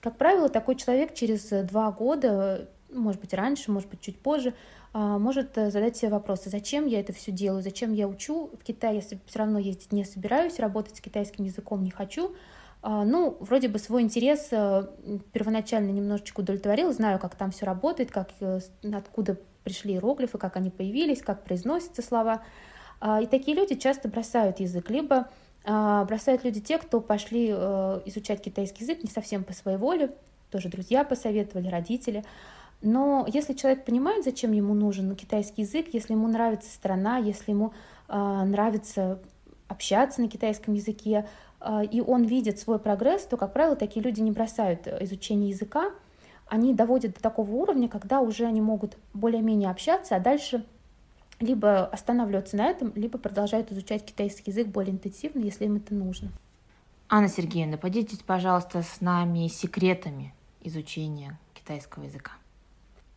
Как 0.00 0.16
правило, 0.16 0.48
такой 0.48 0.76
человек 0.76 1.14
через 1.14 1.48
два 1.66 1.90
года, 1.92 2.68
может 2.92 3.20
быть, 3.20 3.34
раньше, 3.34 3.70
может 3.70 3.88
быть, 3.88 4.00
чуть 4.00 4.18
позже, 4.18 4.54
э, 4.94 4.98
может 4.98 5.54
задать 5.54 5.96
себе 5.96 6.10
вопросы, 6.10 6.50
зачем 6.50 6.86
я 6.86 7.00
это 7.00 7.12
все 7.12 7.32
делаю, 7.32 7.62
зачем 7.62 7.92
я 7.92 8.06
учу. 8.06 8.50
В 8.60 8.64
Китай 8.64 8.96
я 8.96 9.00
все 9.00 9.38
равно 9.38 9.58
ездить 9.58 9.92
не 9.92 10.04
собираюсь, 10.04 10.58
работать 10.58 10.96
с 10.96 11.00
китайским 11.00 11.44
языком 11.44 11.82
не 11.82 11.90
хочу. 11.90 12.34
Ну, 12.84 13.36
вроде 13.38 13.68
бы 13.68 13.78
свой 13.78 14.02
интерес 14.02 14.48
первоначально 15.32 15.92
немножечко 15.92 16.40
удовлетворил, 16.40 16.92
знаю, 16.92 17.20
как 17.20 17.36
там 17.36 17.52
все 17.52 17.64
работает, 17.64 18.10
как, 18.10 18.30
откуда 18.92 19.38
пришли 19.64 19.94
иероглифы, 19.94 20.38
как 20.38 20.56
они 20.56 20.70
появились, 20.70 21.22
как 21.22 21.44
произносятся 21.44 22.02
слова. 22.02 22.42
А, 23.00 23.20
и 23.20 23.26
такие 23.26 23.56
люди 23.56 23.74
часто 23.74 24.08
бросают 24.08 24.60
язык, 24.60 24.90
либо 24.90 25.28
а, 25.64 26.04
бросают 26.04 26.44
люди 26.44 26.60
те, 26.60 26.78
кто 26.78 27.00
пошли 27.00 27.50
э, 27.52 28.00
изучать 28.06 28.42
китайский 28.42 28.84
язык 28.84 29.02
не 29.02 29.10
совсем 29.10 29.44
по 29.44 29.52
своей 29.52 29.78
воле, 29.78 30.14
тоже 30.50 30.68
друзья 30.68 31.04
посоветовали, 31.04 31.68
родители. 31.68 32.24
Но 32.80 33.26
если 33.32 33.54
человек 33.54 33.84
понимает, 33.84 34.24
зачем 34.24 34.52
ему 34.52 34.74
нужен 34.74 35.14
китайский 35.14 35.62
язык, 35.62 35.86
если 35.92 36.14
ему 36.14 36.26
нравится 36.26 36.70
страна, 36.70 37.18
если 37.18 37.52
ему 37.52 37.72
а, 38.08 38.44
нравится 38.44 39.20
общаться 39.68 40.20
на 40.20 40.28
китайском 40.28 40.74
языке, 40.74 41.26
и 41.92 42.00
он 42.00 42.24
видит 42.24 42.58
свой 42.58 42.78
прогресс, 42.78 43.22
то, 43.24 43.36
как 43.36 43.52
правило, 43.52 43.76
такие 43.76 44.02
люди 44.04 44.20
не 44.20 44.32
бросают 44.32 44.86
изучение 44.86 45.50
языка, 45.50 45.92
они 46.52 46.74
доводят 46.74 47.14
до 47.14 47.22
такого 47.22 47.50
уровня, 47.52 47.88
когда 47.88 48.20
уже 48.20 48.44
они 48.44 48.60
могут 48.60 48.98
более-менее 49.14 49.70
общаться, 49.70 50.16
а 50.16 50.20
дальше 50.20 50.66
либо 51.40 51.86
останавливаться 51.86 52.58
на 52.58 52.66
этом, 52.66 52.92
либо 52.94 53.16
продолжают 53.16 53.72
изучать 53.72 54.04
китайский 54.04 54.50
язык 54.50 54.66
более 54.66 54.92
интенсивно, 54.92 55.40
если 55.40 55.64
им 55.64 55.76
это 55.76 55.94
нужно. 55.94 56.28
Анна 57.08 57.28
Сергеевна, 57.28 57.78
поделитесь, 57.78 58.18
пожалуйста, 58.18 58.82
с 58.82 59.00
нами 59.00 59.48
секретами 59.48 60.34
изучения 60.60 61.38
китайского 61.54 62.04
языка. 62.04 62.32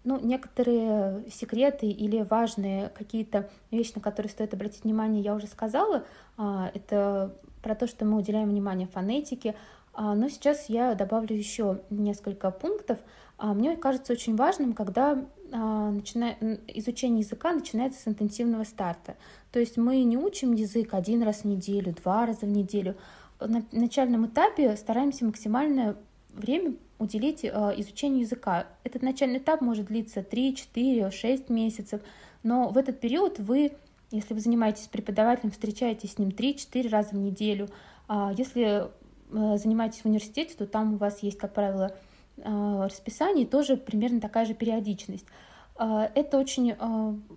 Ну, 0.06 0.18
некоторые 0.18 1.30
секреты 1.30 1.88
или 1.88 2.22
важные 2.22 2.88
какие-то 2.88 3.50
вещи, 3.70 3.92
на 3.96 4.02
которые 4.02 4.30
стоит 4.30 4.54
обратить 4.54 4.86
внимание, 4.86 5.22
я 5.22 5.36
уже 5.36 5.48
сказала. 5.48 6.06
А, 6.38 6.72
это 6.74 7.36
про 7.62 7.76
то, 7.76 7.86
что 7.86 8.06
мы 8.06 8.18
уделяем 8.18 8.48
внимание 8.48 8.88
фонетике, 8.88 9.56
но 9.98 10.28
сейчас 10.28 10.70
я 10.70 10.94
добавлю 10.94 11.36
еще 11.36 11.82
несколько 11.90 12.52
пунктов. 12.52 13.00
А, 13.38 13.54
мне 13.54 13.76
кажется 13.76 14.14
очень 14.14 14.36
важным, 14.36 14.74
когда 14.74 15.26
а, 15.52 15.94
изучение 16.68 17.20
языка 17.22 17.54
начинается 17.54 18.02
с 18.02 18.08
интенсивного 18.08 18.64
старта. 18.64 19.16
То 19.52 19.60
есть 19.60 19.78
мы 19.78 20.04
не 20.04 20.18
учим 20.18 20.54
язык 20.54 20.94
один 20.94 21.24
раз 21.24 21.42
в 21.42 21.46
неделю, 21.46 21.94
два 21.94 22.26
раза 22.26 22.46
в 22.46 22.50
неделю. 22.50 22.96
На 23.40 23.64
начальном 23.72 24.26
этапе 24.28 24.76
стараемся 24.78 25.26
максимальное 25.26 25.96
время 26.34 26.76
уделить 27.00 27.44
изучению 27.44 28.22
языка. 28.22 28.68
Этот 28.86 29.02
начальный 29.02 29.40
этап 29.40 29.60
может 29.60 29.88
длиться 29.88 30.24
3, 30.24 30.56
4, 30.56 31.12
6 31.12 31.50
месяцев, 31.50 32.02
но 32.44 32.70
в 32.70 32.78
этот 32.78 33.02
период 33.02 33.40
вы, 33.40 33.74
если 34.12 34.34
вы 34.34 34.40
занимаетесь 34.40 34.88
преподавателем, 34.88 35.52
встречаетесь 35.52 36.14
с 36.14 36.18
ним 36.18 36.30
3-4 36.30 36.90
раза 36.90 37.10
в 37.10 37.18
неделю. 37.18 37.68
Если 38.38 38.90
занимаетесь 39.32 40.02
в 40.02 40.06
университете, 40.06 40.56
то 40.58 40.66
там 40.66 40.94
у 40.96 40.98
вас 40.98 41.20
есть, 41.20 41.38
как 41.38 41.54
правило, 41.54 41.96
э, 42.38 42.82
расписание, 42.84 43.46
тоже 43.46 43.78
примерно 43.78 44.22
такая 44.22 44.46
же 44.46 44.54
периодичность. 44.54 45.26
Э, 45.78 46.10
это 46.16 46.38
очень 46.38 46.76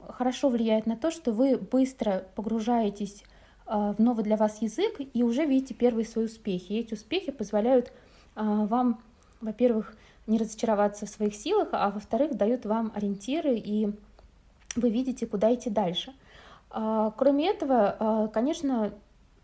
хорошо 0.09 0.49
влияет 0.49 0.87
на 0.87 0.97
то, 0.97 1.11
что 1.11 1.33
вы 1.33 1.57
быстро 1.57 2.25
погружаетесь 2.35 3.25
в 3.67 3.97
новый 3.99 4.25
для 4.25 4.39
вас 4.39 4.63
язык 4.63 4.99
и 5.13 5.23
уже 5.23 5.45
видите 5.45 5.75
первые 5.75 6.07
свои 6.07 6.25
успехи. 6.25 6.73
И 6.73 6.79
эти 6.81 6.95
успехи 6.95 7.33
позволяют 7.33 7.93
вам, 8.35 9.03
во-первых, 9.43 9.95
не 10.27 10.39
разочароваться 10.39 11.05
в 11.05 11.11
своих 11.11 11.35
силах, 11.35 11.69
а 11.73 11.91
во-вторых, 11.91 12.35
дают 12.35 12.65
вам 12.65 12.93
ориентиры, 12.95 13.57
и 13.57 13.93
вы 14.75 14.89
видите, 14.89 15.27
куда 15.27 15.53
идти 15.55 15.69
дальше. 15.69 16.15
Кроме 16.71 17.51
этого, 17.51 18.31
конечно, 18.33 18.95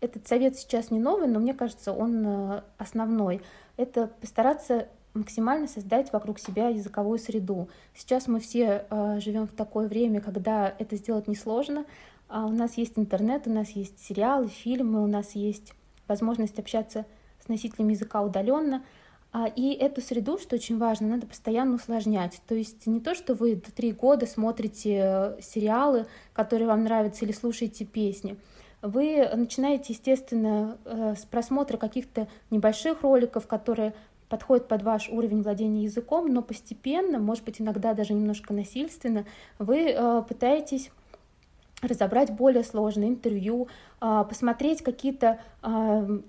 этот 0.05 0.27
совет 0.27 0.55
сейчас 0.55 0.91
не 0.91 0.99
новый, 0.99 1.27
но 1.27 1.39
мне 1.39 1.53
кажется, 1.53 1.91
он 1.91 2.25
э, 2.25 2.61
основной. 2.77 3.41
Это 3.77 4.07
постараться 4.07 4.87
максимально 5.13 5.67
создать 5.67 6.11
вокруг 6.13 6.39
себя 6.39 6.69
языковую 6.69 7.17
среду. 7.19 7.69
Сейчас 7.93 8.27
мы 8.27 8.39
все 8.39 8.85
э, 8.89 9.19
живем 9.19 9.47
в 9.47 9.53
такое 9.53 9.87
время, 9.87 10.21
когда 10.21 10.73
это 10.77 10.95
сделать 10.95 11.27
несложно. 11.27 11.85
А 12.27 12.45
у 12.45 12.51
нас 12.51 12.77
есть 12.77 12.97
интернет, 12.97 13.47
у 13.47 13.51
нас 13.51 13.69
есть 13.71 14.03
сериалы, 14.03 14.47
фильмы, 14.47 15.03
у 15.03 15.07
нас 15.07 15.33
есть 15.33 15.73
возможность 16.07 16.59
общаться 16.59 17.05
с 17.43 17.47
носителями 17.47 17.93
языка 17.93 18.21
удаленно. 18.21 18.83
А, 19.31 19.47
и 19.47 19.73
эту 19.73 20.01
среду, 20.01 20.37
что 20.37 20.55
очень 20.55 20.77
важно, 20.77 21.07
надо 21.07 21.27
постоянно 21.27 21.75
усложнять. 21.75 22.41
То 22.47 22.55
есть 22.55 22.87
не 22.87 22.99
то, 22.99 23.15
что 23.15 23.33
вы 23.33 23.55
три 23.57 23.91
года 23.91 24.25
смотрите 24.25 25.01
э, 25.03 25.41
сериалы, 25.41 26.07
которые 26.33 26.67
вам 26.67 26.83
нравятся, 26.83 27.25
или 27.25 27.31
слушаете 27.31 27.85
песни. 27.85 28.37
Вы 28.87 29.27
начинаете, 29.35 29.93
естественно, 29.93 30.77
э, 30.85 31.15
с 31.17 31.25
просмотра 31.25 31.77
каких-то 31.77 32.27
небольших 32.51 33.01
роликов, 33.01 33.47
которые 33.47 33.93
подходят 34.29 34.67
под 34.67 34.83
ваш 34.83 35.09
уровень 35.09 35.41
владения 35.41 35.83
языком, 35.83 36.27
но 36.27 36.41
постепенно, 36.41 37.19
может 37.19 37.43
быть, 37.43 37.61
иногда 37.61 37.93
даже 37.93 38.13
немножко 38.13 38.53
насильственно, 38.53 39.25
вы 39.59 39.89
э, 39.89 40.23
пытаетесь 40.27 40.91
разобрать 41.81 42.31
более 42.31 42.63
сложные 42.63 43.09
интервью, 43.09 43.67
посмотреть 43.99 44.81
какие-то 44.81 45.39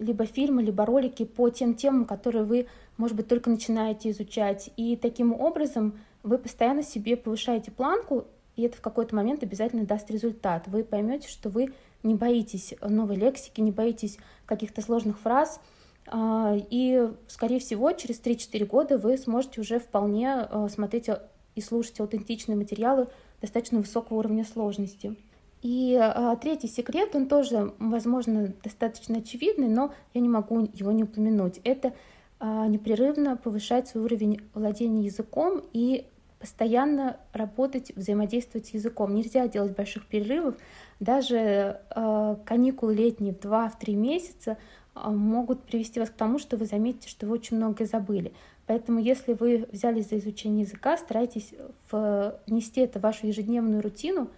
либо 0.00 0.26
фильмы, 0.26 0.62
либо 0.62 0.84
ролики 0.84 1.24
по 1.24 1.48
тем 1.48 1.74
темам, 1.74 2.04
которые 2.04 2.44
вы 2.44 2.66
может 2.96 3.16
быть, 3.16 3.28
только 3.28 3.50
начинаете 3.50 4.10
изучать. 4.10 4.70
И 4.76 4.96
таким 4.96 5.32
образом 5.32 5.98
вы 6.22 6.38
постоянно 6.38 6.82
себе 6.82 7.16
повышаете 7.16 7.70
планку, 7.70 8.24
и 8.56 8.62
это 8.62 8.78
в 8.78 8.80
какой-то 8.80 9.14
момент 9.14 9.42
обязательно 9.42 9.84
даст 9.84 10.10
результат. 10.10 10.66
Вы 10.66 10.82
поймете, 10.82 11.28
что 11.28 11.50
вы 11.50 11.74
не 12.06 12.14
боитесь 12.14 12.74
новой 12.80 13.16
лексики, 13.16 13.60
не 13.60 13.70
боитесь 13.70 14.18
каких-то 14.46 14.80
сложных 14.80 15.18
фраз, 15.18 15.60
а, 16.06 16.56
и, 16.70 17.10
скорее 17.26 17.58
всего, 17.58 17.92
через 17.92 18.20
3-4 18.20 18.64
года 18.64 18.98
вы 18.98 19.18
сможете 19.18 19.60
уже 19.60 19.78
вполне 19.78 20.32
а, 20.32 20.68
смотреть 20.68 21.10
и 21.54 21.60
слушать 21.60 21.98
аутентичные 22.00 22.56
материалы 22.56 23.08
достаточно 23.40 23.80
высокого 23.80 24.18
уровня 24.18 24.44
сложности. 24.44 25.16
И 25.62 25.98
а, 26.00 26.36
третий 26.36 26.68
секрет, 26.68 27.14
он 27.14 27.26
тоже, 27.26 27.72
возможно, 27.78 28.52
достаточно 28.62 29.18
очевидный, 29.18 29.68
но 29.68 29.92
я 30.14 30.20
не 30.20 30.28
могу 30.28 30.68
его 30.72 30.92
не 30.92 31.02
упомянуть. 31.02 31.60
Это 31.64 31.92
а, 32.38 32.66
непрерывно 32.66 33.36
повышать 33.36 33.88
свой 33.88 34.04
уровень 34.04 34.40
владения 34.54 35.04
языком 35.04 35.62
и 35.72 36.06
постоянно 36.38 37.16
работать, 37.32 37.92
взаимодействовать 37.96 38.68
с 38.68 38.74
языком. 38.74 39.14
Нельзя 39.14 39.48
делать 39.48 39.74
больших 39.74 40.06
перерывов. 40.06 40.56
Даже 41.00 41.80
э, 41.94 42.36
каникулы 42.44 42.94
летние 42.94 43.34
в 43.34 43.38
2-3 43.38 43.94
месяца 43.94 44.56
э, 44.94 45.08
могут 45.10 45.62
привести 45.62 46.00
вас 46.00 46.08
к 46.08 46.14
тому, 46.14 46.38
что 46.38 46.56
вы 46.56 46.64
заметите, 46.64 47.08
что 47.08 47.26
вы 47.26 47.34
очень 47.34 47.56
многое 47.58 47.86
забыли. 47.86 48.32
Поэтому, 48.66 48.98
если 48.98 49.34
вы 49.34 49.68
взялись 49.70 50.08
за 50.08 50.18
изучение 50.18 50.62
языка, 50.62 50.96
старайтесь 50.96 51.54
внести 51.90 52.80
это 52.80 52.98
в 52.98 53.02
вашу 53.02 53.26
ежедневную 53.26 53.82
рутину 53.82 54.28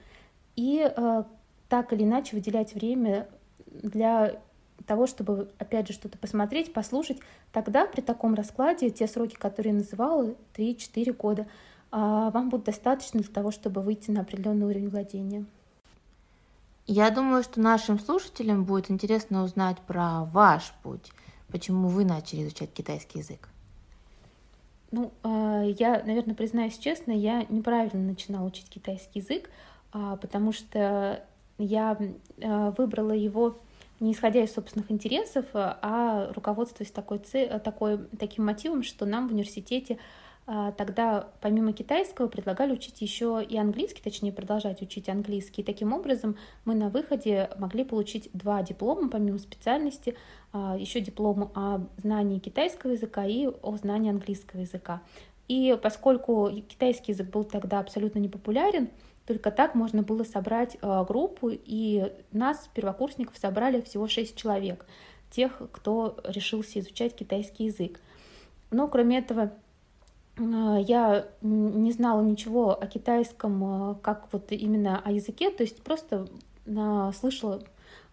и 0.56 0.90
э, 0.94 1.22
так 1.68 1.92
или 1.92 2.02
иначе 2.02 2.34
выделять 2.34 2.74
время 2.74 3.28
для 3.66 4.40
того, 4.86 5.06
чтобы, 5.06 5.50
опять 5.58 5.86
же, 5.86 5.92
что-то 5.92 6.18
посмотреть, 6.18 6.72
послушать, 6.72 7.18
тогда 7.52 7.86
при 7.86 8.00
таком 8.00 8.34
раскладе 8.34 8.90
те 8.90 9.06
сроки, 9.06 9.34
которые 9.34 9.72
я 9.72 9.78
называла, 9.78 10.34
3-4 10.56 11.12
года, 11.12 11.46
вам 11.90 12.48
будут 12.48 12.66
достаточно 12.66 13.20
для 13.20 13.32
того, 13.32 13.50
чтобы 13.50 13.82
выйти 13.82 14.10
на 14.10 14.22
определенный 14.22 14.66
уровень 14.66 14.88
владения. 14.88 15.44
Я 16.90 17.10
думаю, 17.10 17.42
что 17.42 17.60
нашим 17.60 17.98
слушателям 17.98 18.64
будет 18.64 18.90
интересно 18.90 19.44
узнать 19.44 19.76
про 19.80 20.24
ваш 20.24 20.72
путь, 20.82 21.12
почему 21.52 21.88
вы 21.88 22.06
начали 22.06 22.44
изучать 22.44 22.72
китайский 22.72 23.18
язык. 23.18 23.50
Ну, 24.90 25.12
а, 25.22 25.64
я, 25.64 26.02
наверное, 26.06 26.34
признаюсь 26.34 26.78
честно, 26.78 27.12
я 27.12 27.44
неправильно 27.50 28.02
начинала 28.02 28.46
учить 28.46 28.70
китайский 28.70 29.18
язык, 29.18 29.50
а, 29.92 30.16
потому 30.16 30.52
что 30.52 31.22
я 31.58 31.98
выбрала 32.38 33.12
его 33.12 33.58
не 34.00 34.12
исходя 34.12 34.42
из 34.42 34.54
собственных 34.54 34.90
интересов, 34.90 35.44
а 35.52 36.32
руководствуясь 36.32 36.92
такой, 36.92 37.18
такой, 37.18 37.98
таким 38.18 38.46
мотивом, 38.46 38.82
что 38.82 39.04
нам 39.04 39.28
в 39.28 39.32
университете 39.32 39.94
а, 39.94 40.27
тогда 40.78 41.28
помимо 41.42 41.74
китайского 41.74 42.26
предлагали 42.28 42.72
учить 42.72 43.02
еще 43.02 43.44
и 43.46 43.58
английский, 43.58 44.00
точнее 44.02 44.32
продолжать 44.32 44.80
учить 44.80 45.10
английский. 45.10 45.60
И 45.60 45.64
таким 45.64 45.92
образом 45.92 46.36
мы 46.64 46.74
на 46.74 46.88
выходе 46.88 47.50
могли 47.58 47.84
получить 47.84 48.30
два 48.32 48.62
диплома 48.62 49.10
помимо 49.10 49.38
специальности, 49.38 50.16
а, 50.52 50.76
еще 50.78 51.00
диплом 51.00 51.52
о 51.54 51.86
знании 51.98 52.38
китайского 52.38 52.92
языка 52.92 53.26
и 53.26 53.46
о 53.46 53.76
знании 53.76 54.10
английского 54.10 54.60
языка. 54.60 55.02
И 55.48 55.78
поскольку 55.82 56.50
китайский 56.66 57.12
язык 57.12 57.28
был 57.28 57.44
тогда 57.44 57.80
абсолютно 57.80 58.18
непопулярен, 58.18 58.88
только 59.26 59.50
так 59.50 59.74
можно 59.74 60.02
было 60.02 60.24
собрать 60.24 60.78
э, 60.80 61.04
группу, 61.06 61.50
и 61.52 62.10
нас, 62.32 62.70
первокурсников, 62.72 63.36
собрали 63.36 63.82
всего 63.82 64.08
шесть 64.08 64.36
человек, 64.36 64.86
тех, 65.30 65.60
кто 65.72 66.16
решился 66.24 66.80
изучать 66.80 67.14
китайский 67.14 67.66
язык. 67.66 68.00
Но 68.70 68.88
кроме 68.88 69.18
этого, 69.18 69.52
я 70.38 71.26
не 71.42 71.92
знала 71.92 72.22
ничего 72.22 72.80
о 72.80 72.86
китайском, 72.86 73.92
э, 73.92 73.94
как 74.02 74.28
вот 74.32 74.52
именно 74.52 75.00
о 75.04 75.10
языке, 75.10 75.50
то 75.50 75.62
есть 75.62 75.82
просто 75.82 76.28
слышала 77.18 77.62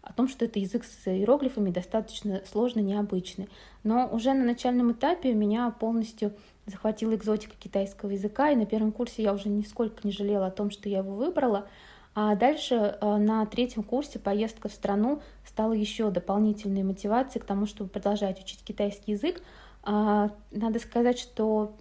о 0.01 0.13
том, 0.13 0.29
что 0.29 0.45
это 0.45 0.59
язык 0.59 0.85
с 0.85 1.07
иероглифами 1.07 1.71
достаточно 1.71 2.41
сложный, 2.49 2.83
необычный. 2.83 3.49
Но 3.83 4.07
уже 4.07 4.33
на 4.33 4.45
начальном 4.45 4.93
этапе 4.93 5.33
меня 5.33 5.69
полностью 5.71 6.31
захватила 6.65 7.15
экзотика 7.15 7.55
китайского 7.59 8.11
языка, 8.11 8.51
и 8.51 8.55
на 8.55 8.65
первом 8.65 8.93
курсе 8.93 9.23
я 9.23 9.33
уже 9.33 9.49
нисколько 9.49 10.07
не 10.07 10.11
жалела 10.11 10.47
о 10.47 10.51
том, 10.51 10.71
что 10.71 10.87
я 10.87 10.99
его 10.99 11.15
выбрала. 11.15 11.67
А 12.13 12.35
дальше 12.35 12.97
на 13.01 13.45
третьем 13.45 13.83
курсе 13.83 14.19
поездка 14.19 14.69
в 14.69 14.71
страну 14.71 15.21
стала 15.45 15.73
еще 15.73 16.09
дополнительной 16.11 16.83
мотивацией 16.83 17.41
к 17.41 17.45
тому, 17.45 17.65
чтобы 17.65 17.89
продолжать 17.89 18.39
учить 18.41 18.63
китайский 18.63 19.11
язык. 19.11 19.41
А, 19.85 20.31
надо 20.51 20.79
сказать, 20.79 21.19
что 21.19 21.75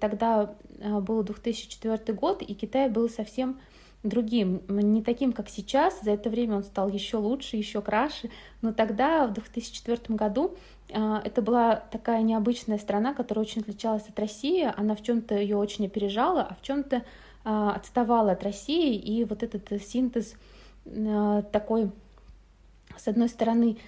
тогда 0.00 0.54
э, 0.78 0.98
был 1.00 1.22
2004 1.22 2.14
год, 2.14 2.42
и 2.42 2.54
Китай 2.54 2.88
был 2.88 3.08
совсем 3.08 3.60
другим, 4.02 4.62
не 4.68 5.02
таким, 5.02 5.32
как 5.32 5.50
сейчас. 5.50 6.00
За 6.02 6.12
это 6.12 6.30
время 6.30 6.56
он 6.56 6.64
стал 6.64 6.88
еще 6.88 7.18
лучше, 7.18 7.56
еще 7.56 7.82
краше. 7.82 8.30
Но 8.62 8.72
тогда, 8.72 9.26
в 9.26 9.34
2004 9.34 10.16
году, 10.16 10.56
а, 10.92 11.20
это 11.24 11.42
была 11.42 11.76
такая 11.76 12.22
необычная 12.22 12.78
страна, 12.78 13.12
которая 13.12 13.44
очень 13.44 13.60
отличалась 13.60 14.08
от 14.08 14.18
России. 14.18 14.72
Она 14.76 14.94
в 14.94 15.02
чем-то 15.02 15.34
ее 15.36 15.56
очень 15.56 15.86
опережала, 15.86 16.42
а 16.42 16.54
в 16.54 16.62
чем-то 16.62 17.02
а, 17.44 17.74
отставала 17.74 18.32
от 18.32 18.42
России. 18.42 18.96
И 18.96 19.24
вот 19.24 19.42
этот 19.42 19.82
синтез 19.82 20.34
а, 20.86 21.42
такой 21.42 21.90
с 23.00 23.08
одной 23.08 23.28
стороны, 23.28 23.78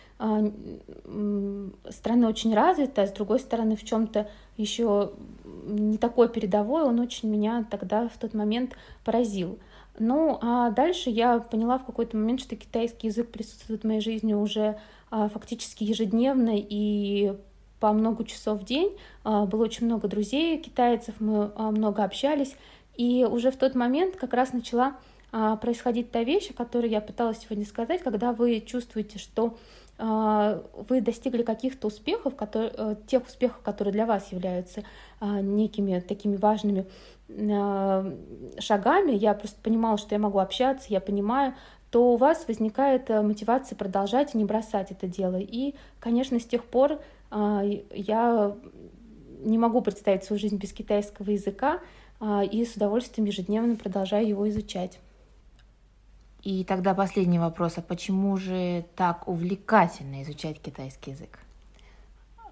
страна 1.90 2.28
очень 2.28 2.54
развитая, 2.54 3.06
с 3.06 3.12
другой 3.12 3.40
стороны, 3.40 3.76
в 3.76 3.84
чем-то 3.84 4.28
еще 4.56 5.12
не 5.64 5.98
такой 5.98 6.28
передовой, 6.28 6.82
он 6.82 7.00
очень 7.00 7.30
меня 7.30 7.66
тогда 7.70 8.08
в 8.08 8.16
тот 8.18 8.34
момент 8.34 8.72
поразил. 9.04 9.58
Ну, 9.98 10.38
а 10.40 10.70
дальше 10.70 11.10
я 11.10 11.38
поняла 11.38 11.78
в 11.78 11.84
какой-то 11.84 12.16
момент, 12.16 12.40
что 12.40 12.56
китайский 12.56 13.08
язык 13.08 13.30
присутствует 13.30 13.82
в 13.82 13.86
моей 13.86 14.00
жизни 14.00 14.32
уже 14.32 14.78
а, 15.10 15.28
фактически 15.28 15.84
ежедневно 15.84 16.52
и 16.54 17.34
по 17.78 17.92
много 17.92 18.24
часов 18.24 18.60
в 18.60 18.64
день. 18.64 18.96
А, 19.24 19.44
было 19.44 19.64
очень 19.64 19.86
много 19.86 20.08
друзей 20.08 20.58
китайцев, 20.58 21.16
мы 21.18 21.50
а, 21.56 21.70
много 21.70 22.04
общались. 22.04 22.56
И 22.96 23.26
уже 23.28 23.50
в 23.50 23.56
тот 23.56 23.74
момент 23.74 24.16
как 24.16 24.32
раз 24.32 24.52
начала 24.52 24.88
а, 24.88 24.94
происходить 25.60 26.10
та 26.10 26.24
вещь, 26.24 26.50
о 26.50 26.54
которой 26.54 26.90
я 26.90 27.00
пыталась 27.00 27.38
сегодня 27.38 27.64
сказать, 27.64 28.02
когда 28.02 28.32
вы 28.32 28.60
чувствуете, 28.60 29.18
что 29.18 29.56
а, 30.04 30.62
вы 30.88 31.00
достигли 31.00 31.42
каких-то 31.42 31.86
успехов, 31.86 32.34
которые, 32.34 32.72
э, 32.76 32.96
тех 33.06 33.24
успехов, 33.24 33.60
которые 33.62 33.92
для 33.92 34.04
вас 34.04 34.32
являются 34.32 34.82
а, 35.20 35.40
некими 35.40 36.00
такими 36.00 36.34
важными 36.34 36.86
а, 37.30 38.12
шагами, 38.58 39.12
я 39.12 39.34
просто 39.34 39.60
понимала, 39.62 39.98
что 39.98 40.16
я 40.16 40.18
могу 40.18 40.40
общаться, 40.40 40.86
я 40.88 41.00
понимаю, 41.00 41.54
то 41.90 42.14
у 42.14 42.16
вас 42.16 42.48
возникает 42.48 43.10
э, 43.10 43.22
мотивация 43.22 43.76
продолжать 43.76 44.34
и 44.34 44.38
не 44.38 44.44
бросать 44.44 44.90
это 44.90 45.06
дело. 45.06 45.36
И, 45.38 45.74
конечно, 46.00 46.40
с 46.40 46.46
тех 46.46 46.64
пор 46.64 46.98
я 47.30 48.54
не 49.40 49.56
могу 49.56 49.80
представить 49.80 50.24
свою 50.24 50.38
жизнь 50.38 50.56
без 50.56 50.72
китайского 50.72 51.30
языка 51.30 51.80
и 52.50 52.64
с 52.66 52.76
удовольствием 52.76 53.26
ежедневно 53.26 53.76
продолжаю 53.76 54.28
его 54.28 54.46
изучать. 54.50 54.98
И 56.42 56.64
тогда 56.64 56.92
последний 56.92 57.38
вопрос, 57.38 57.78
а 57.78 57.82
почему 57.82 58.36
же 58.36 58.84
так 58.96 59.28
увлекательно 59.28 60.22
изучать 60.22 60.60
китайский 60.60 61.12
язык? 61.12 61.38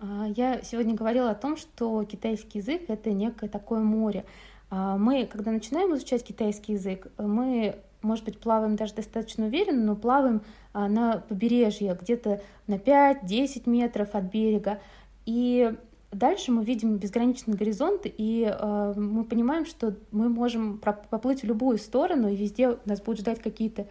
А, 0.00 0.26
я 0.36 0.62
сегодня 0.62 0.94
говорила 0.94 1.30
о 1.30 1.34
том, 1.34 1.56
что 1.56 2.04
китайский 2.04 2.58
язык— 2.58 2.82
это 2.88 3.10
некое 3.10 3.48
такое 3.48 3.80
море. 3.80 4.24
А, 4.70 4.96
мы, 4.96 5.26
когда 5.26 5.50
начинаем 5.50 5.94
изучать 5.94 6.22
китайский 6.22 6.74
язык, 6.74 7.08
мы, 7.18 7.76
может 8.02 8.24
быть, 8.24 8.38
плаваем 8.38 8.76
даже 8.76 8.94
достаточно 8.94 9.46
уверенно, 9.46 9.82
но 9.82 9.96
плаваем 9.96 10.42
а, 10.72 10.88
на 10.88 11.18
побережье, 11.18 11.98
где-то 12.00 12.40
на 12.68 12.74
5-10 12.74 13.68
метров 13.68 14.14
от 14.14 14.24
берега. 14.24 14.78
И 15.26 15.74
Дальше 16.12 16.50
мы 16.50 16.64
видим 16.64 16.96
безграничный 16.96 17.54
горизонт, 17.54 18.02
и 18.04 18.42
э, 18.44 18.94
мы 18.96 19.24
понимаем, 19.24 19.64
что 19.64 19.94
мы 20.10 20.28
можем 20.28 20.78
поплыть 20.78 21.42
в 21.42 21.46
любую 21.46 21.78
сторону, 21.78 22.28
и 22.28 22.34
везде 22.34 22.78
нас 22.84 23.00
будут 23.00 23.20
ждать 23.20 23.40
какие-то 23.40 23.86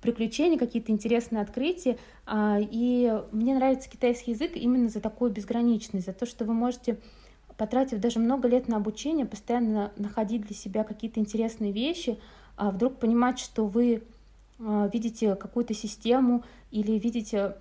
приключения, 0.00 0.58
какие-то 0.58 0.92
интересные 0.92 1.42
открытия. 1.42 1.98
Э, 2.26 2.58
и 2.60 3.12
мне 3.32 3.54
нравится 3.56 3.90
китайский 3.90 4.32
язык 4.32 4.52
именно 4.54 4.88
за 4.88 5.00
такую 5.00 5.32
безграничность, 5.32 6.06
за 6.06 6.12
то, 6.12 6.26
что 6.26 6.44
вы 6.44 6.54
можете 6.54 6.98
потратив 7.56 7.98
даже 8.00 8.18
много 8.18 8.48
лет 8.48 8.68
на 8.68 8.76
обучение, 8.76 9.26
постоянно 9.26 9.92
находить 9.96 10.42
для 10.42 10.54
себя 10.54 10.84
какие-то 10.84 11.20
интересные 11.20 11.72
вещи, 11.72 12.18
а 12.56 12.70
вдруг 12.70 12.98
понимать, 12.98 13.38
что 13.38 13.66
вы 13.66 14.02
а, 14.58 14.88
видите 14.92 15.34
какую-то 15.34 15.74
систему 15.74 16.44
или 16.70 16.92
видите 16.98 17.56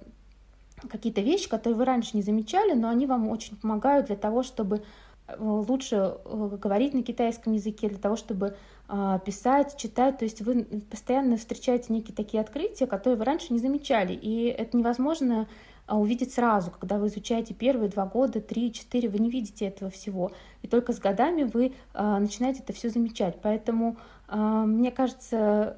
какие-то 0.87 1.21
вещи, 1.21 1.49
которые 1.49 1.77
вы 1.77 1.85
раньше 1.85 2.11
не 2.13 2.23
замечали, 2.23 2.73
но 2.73 2.89
они 2.89 3.05
вам 3.05 3.29
очень 3.29 3.57
помогают 3.57 4.07
для 4.07 4.15
того, 4.15 4.43
чтобы 4.43 4.83
э, 5.27 5.35
лучше 5.39 6.17
э, 6.25 6.57
говорить 6.61 6.93
на 6.93 7.03
китайском 7.03 7.53
языке, 7.53 7.89
для 7.89 7.99
того, 7.99 8.15
чтобы 8.15 8.55
а, 8.87 9.19
писать, 9.19 9.77
читать. 9.77 10.17
То 10.17 10.25
есть 10.25 10.41
вы 10.41 10.65
постоянно 10.89 11.37
встречаете 11.37 11.93
некие 11.93 12.15
такие 12.15 12.41
открытия, 12.41 12.85
которые 12.85 13.17
вы 13.17 13.25
раньше 13.25 13.53
не 13.53 13.59
замечали. 13.59 14.13
И 14.13 14.45
это 14.45 14.77
невозможно 14.77 15.47
а, 15.87 15.97
увидеть 15.97 16.33
сразу, 16.33 16.69
когда 16.69 16.97
вы 16.97 17.07
изучаете 17.07 17.53
первые 17.53 17.89
два 17.89 18.05
года, 18.05 18.41
три, 18.41 18.71
четыре, 18.73 19.09
вы 19.09 19.19
не 19.19 19.29
видите 19.29 19.65
этого 19.65 19.89
всего. 19.89 20.31
И 20.61 20.67
только 20.67 20.93
с 20.93 20.99
годами 20.99 21.43
вы 21.43 21.73
а, 21.93 22.19
начинаете 22.19 22.59
это 22.59 22.73
все 22.73 22.89
замечать. 22.89 23.37
Поэтому, 23.41 23.97
мне 24.29 24.89
кажется, 24.89 25.77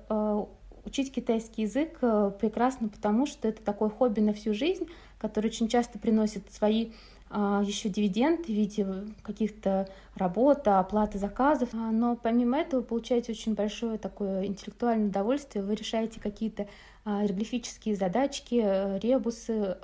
учить 0.86 1.13
китайский 1.13 1.63
язык 1.63 2.00
прекрасно, 2.39 2.89
потому 2.89 3.26
что 3.26 3.48
это 3.48 3.62
такое 3.63 3.89
хобби 3.89 4.19
на 4.19 4.34
всю 4.34 4.54
жизнь, 4.54 4.88
которое 5.17 5.50
очень 5.50 5.67
часто 5.67 6.00
приносит 6.00 6.52
свои 6.52 6.91
а, 7.30 7.63
еще 7.65 7.89
дивиденды 7.89 8.43
в 8.43 8.50
виде 8.50 8.88
каких-то 9.24 9.89
работ, 10.15 10.67
оплаты 10.67 11.17
заказов. 11.17 11.69
А, 11.74 11.91
но 11.91 12.15
помимо 12.15 12.58
этого 12.58 12.82
получаете 12.82 13.32
очень 13.32 13.56
большое 13.56 13.98
такое 13.98 14.45
интеллектуальное 14.45 15.08
удовольствие. 15.08 15.63
Вы 15.63 15.76
решаете 15.76 16.19
какие-то 16.19 16.67
а, 17.04 17.24
иероглифические 17.24 17.95
задачки, 17.95 18.62
э, 18.63 19.00
ребусы 19.00 19.78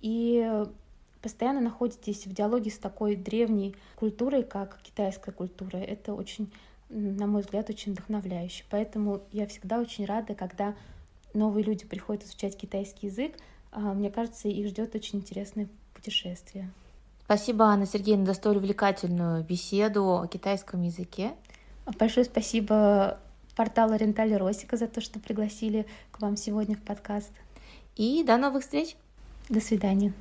и 0.00 0.64
постоянно 1.22 1.60
находитесь 1.60 2.26
в 2.26 2.34
диалоге 2.34 2.70
с 2.70 2.78
такой 2.78 3.14
древней 3.14 3.76
культурой, 3.94 4.42
как 4.42 4.80
китайская 4.82 5.30
культура. 5.30 5.76
Это 5.76 6.14
очень, 6.14 6.50
на 6.92 7.26
мой 7.26 7.42
взгляд, 7.42 7.70
очень 7.70 7.92
вдохновляюще. 7.92 8.64
Поэтому 8.70 9.22
я 9.32 9.46
всегда 9.46 9.80
очень 9.80 10.04
рада, 10.04 10.34
когда 10.34 10.74
новые 11.34 11.64
люди 11.64 11.86
приходят 11.86 12.24
изучать 12.24 12.56
китайский 12.56 13.06
язык. 13.06 13.34
Мне 13.74 14.10
кажется, 14.10 14.48
их 14.48 14.68
ждет 14.68 14.94
очень 14.94 15.20
интересный 15.20 15.68
путешествия. 15.94 16.70
Спасибо, 17.24 17.64
Анна 17.64 17.86
Сергеевна, 17.86 18.26
за 18.26 18.34
столь 18.34 18.58
увлекательную 18.58 19.42
беседу 19.42 20.20
о 20.20 20.26
китайском 20.26 20.82
языке. 20.82 21.32
Большое 21.98 22.26
спасибо 22.26 23.18
порталу 23.56 23.94
Рентали 23.96 24.34
Росика 24.34 24.76
за 24.76 24.86
то, 24.86 25.00
что 25.00 25.18
пригласили 25.18 25.86
к 26.10 26.20
вам 26.20 26.36
сегодня 26.36 26.76
в 26.76 26.82
подкаст. 26.82 27.32
И 27.96 28.22
до 28.24 28.36
новых 28.36 28.62
встреч. 28.62 28.96
До 29.48 29.60
свидания. 29.60 30.12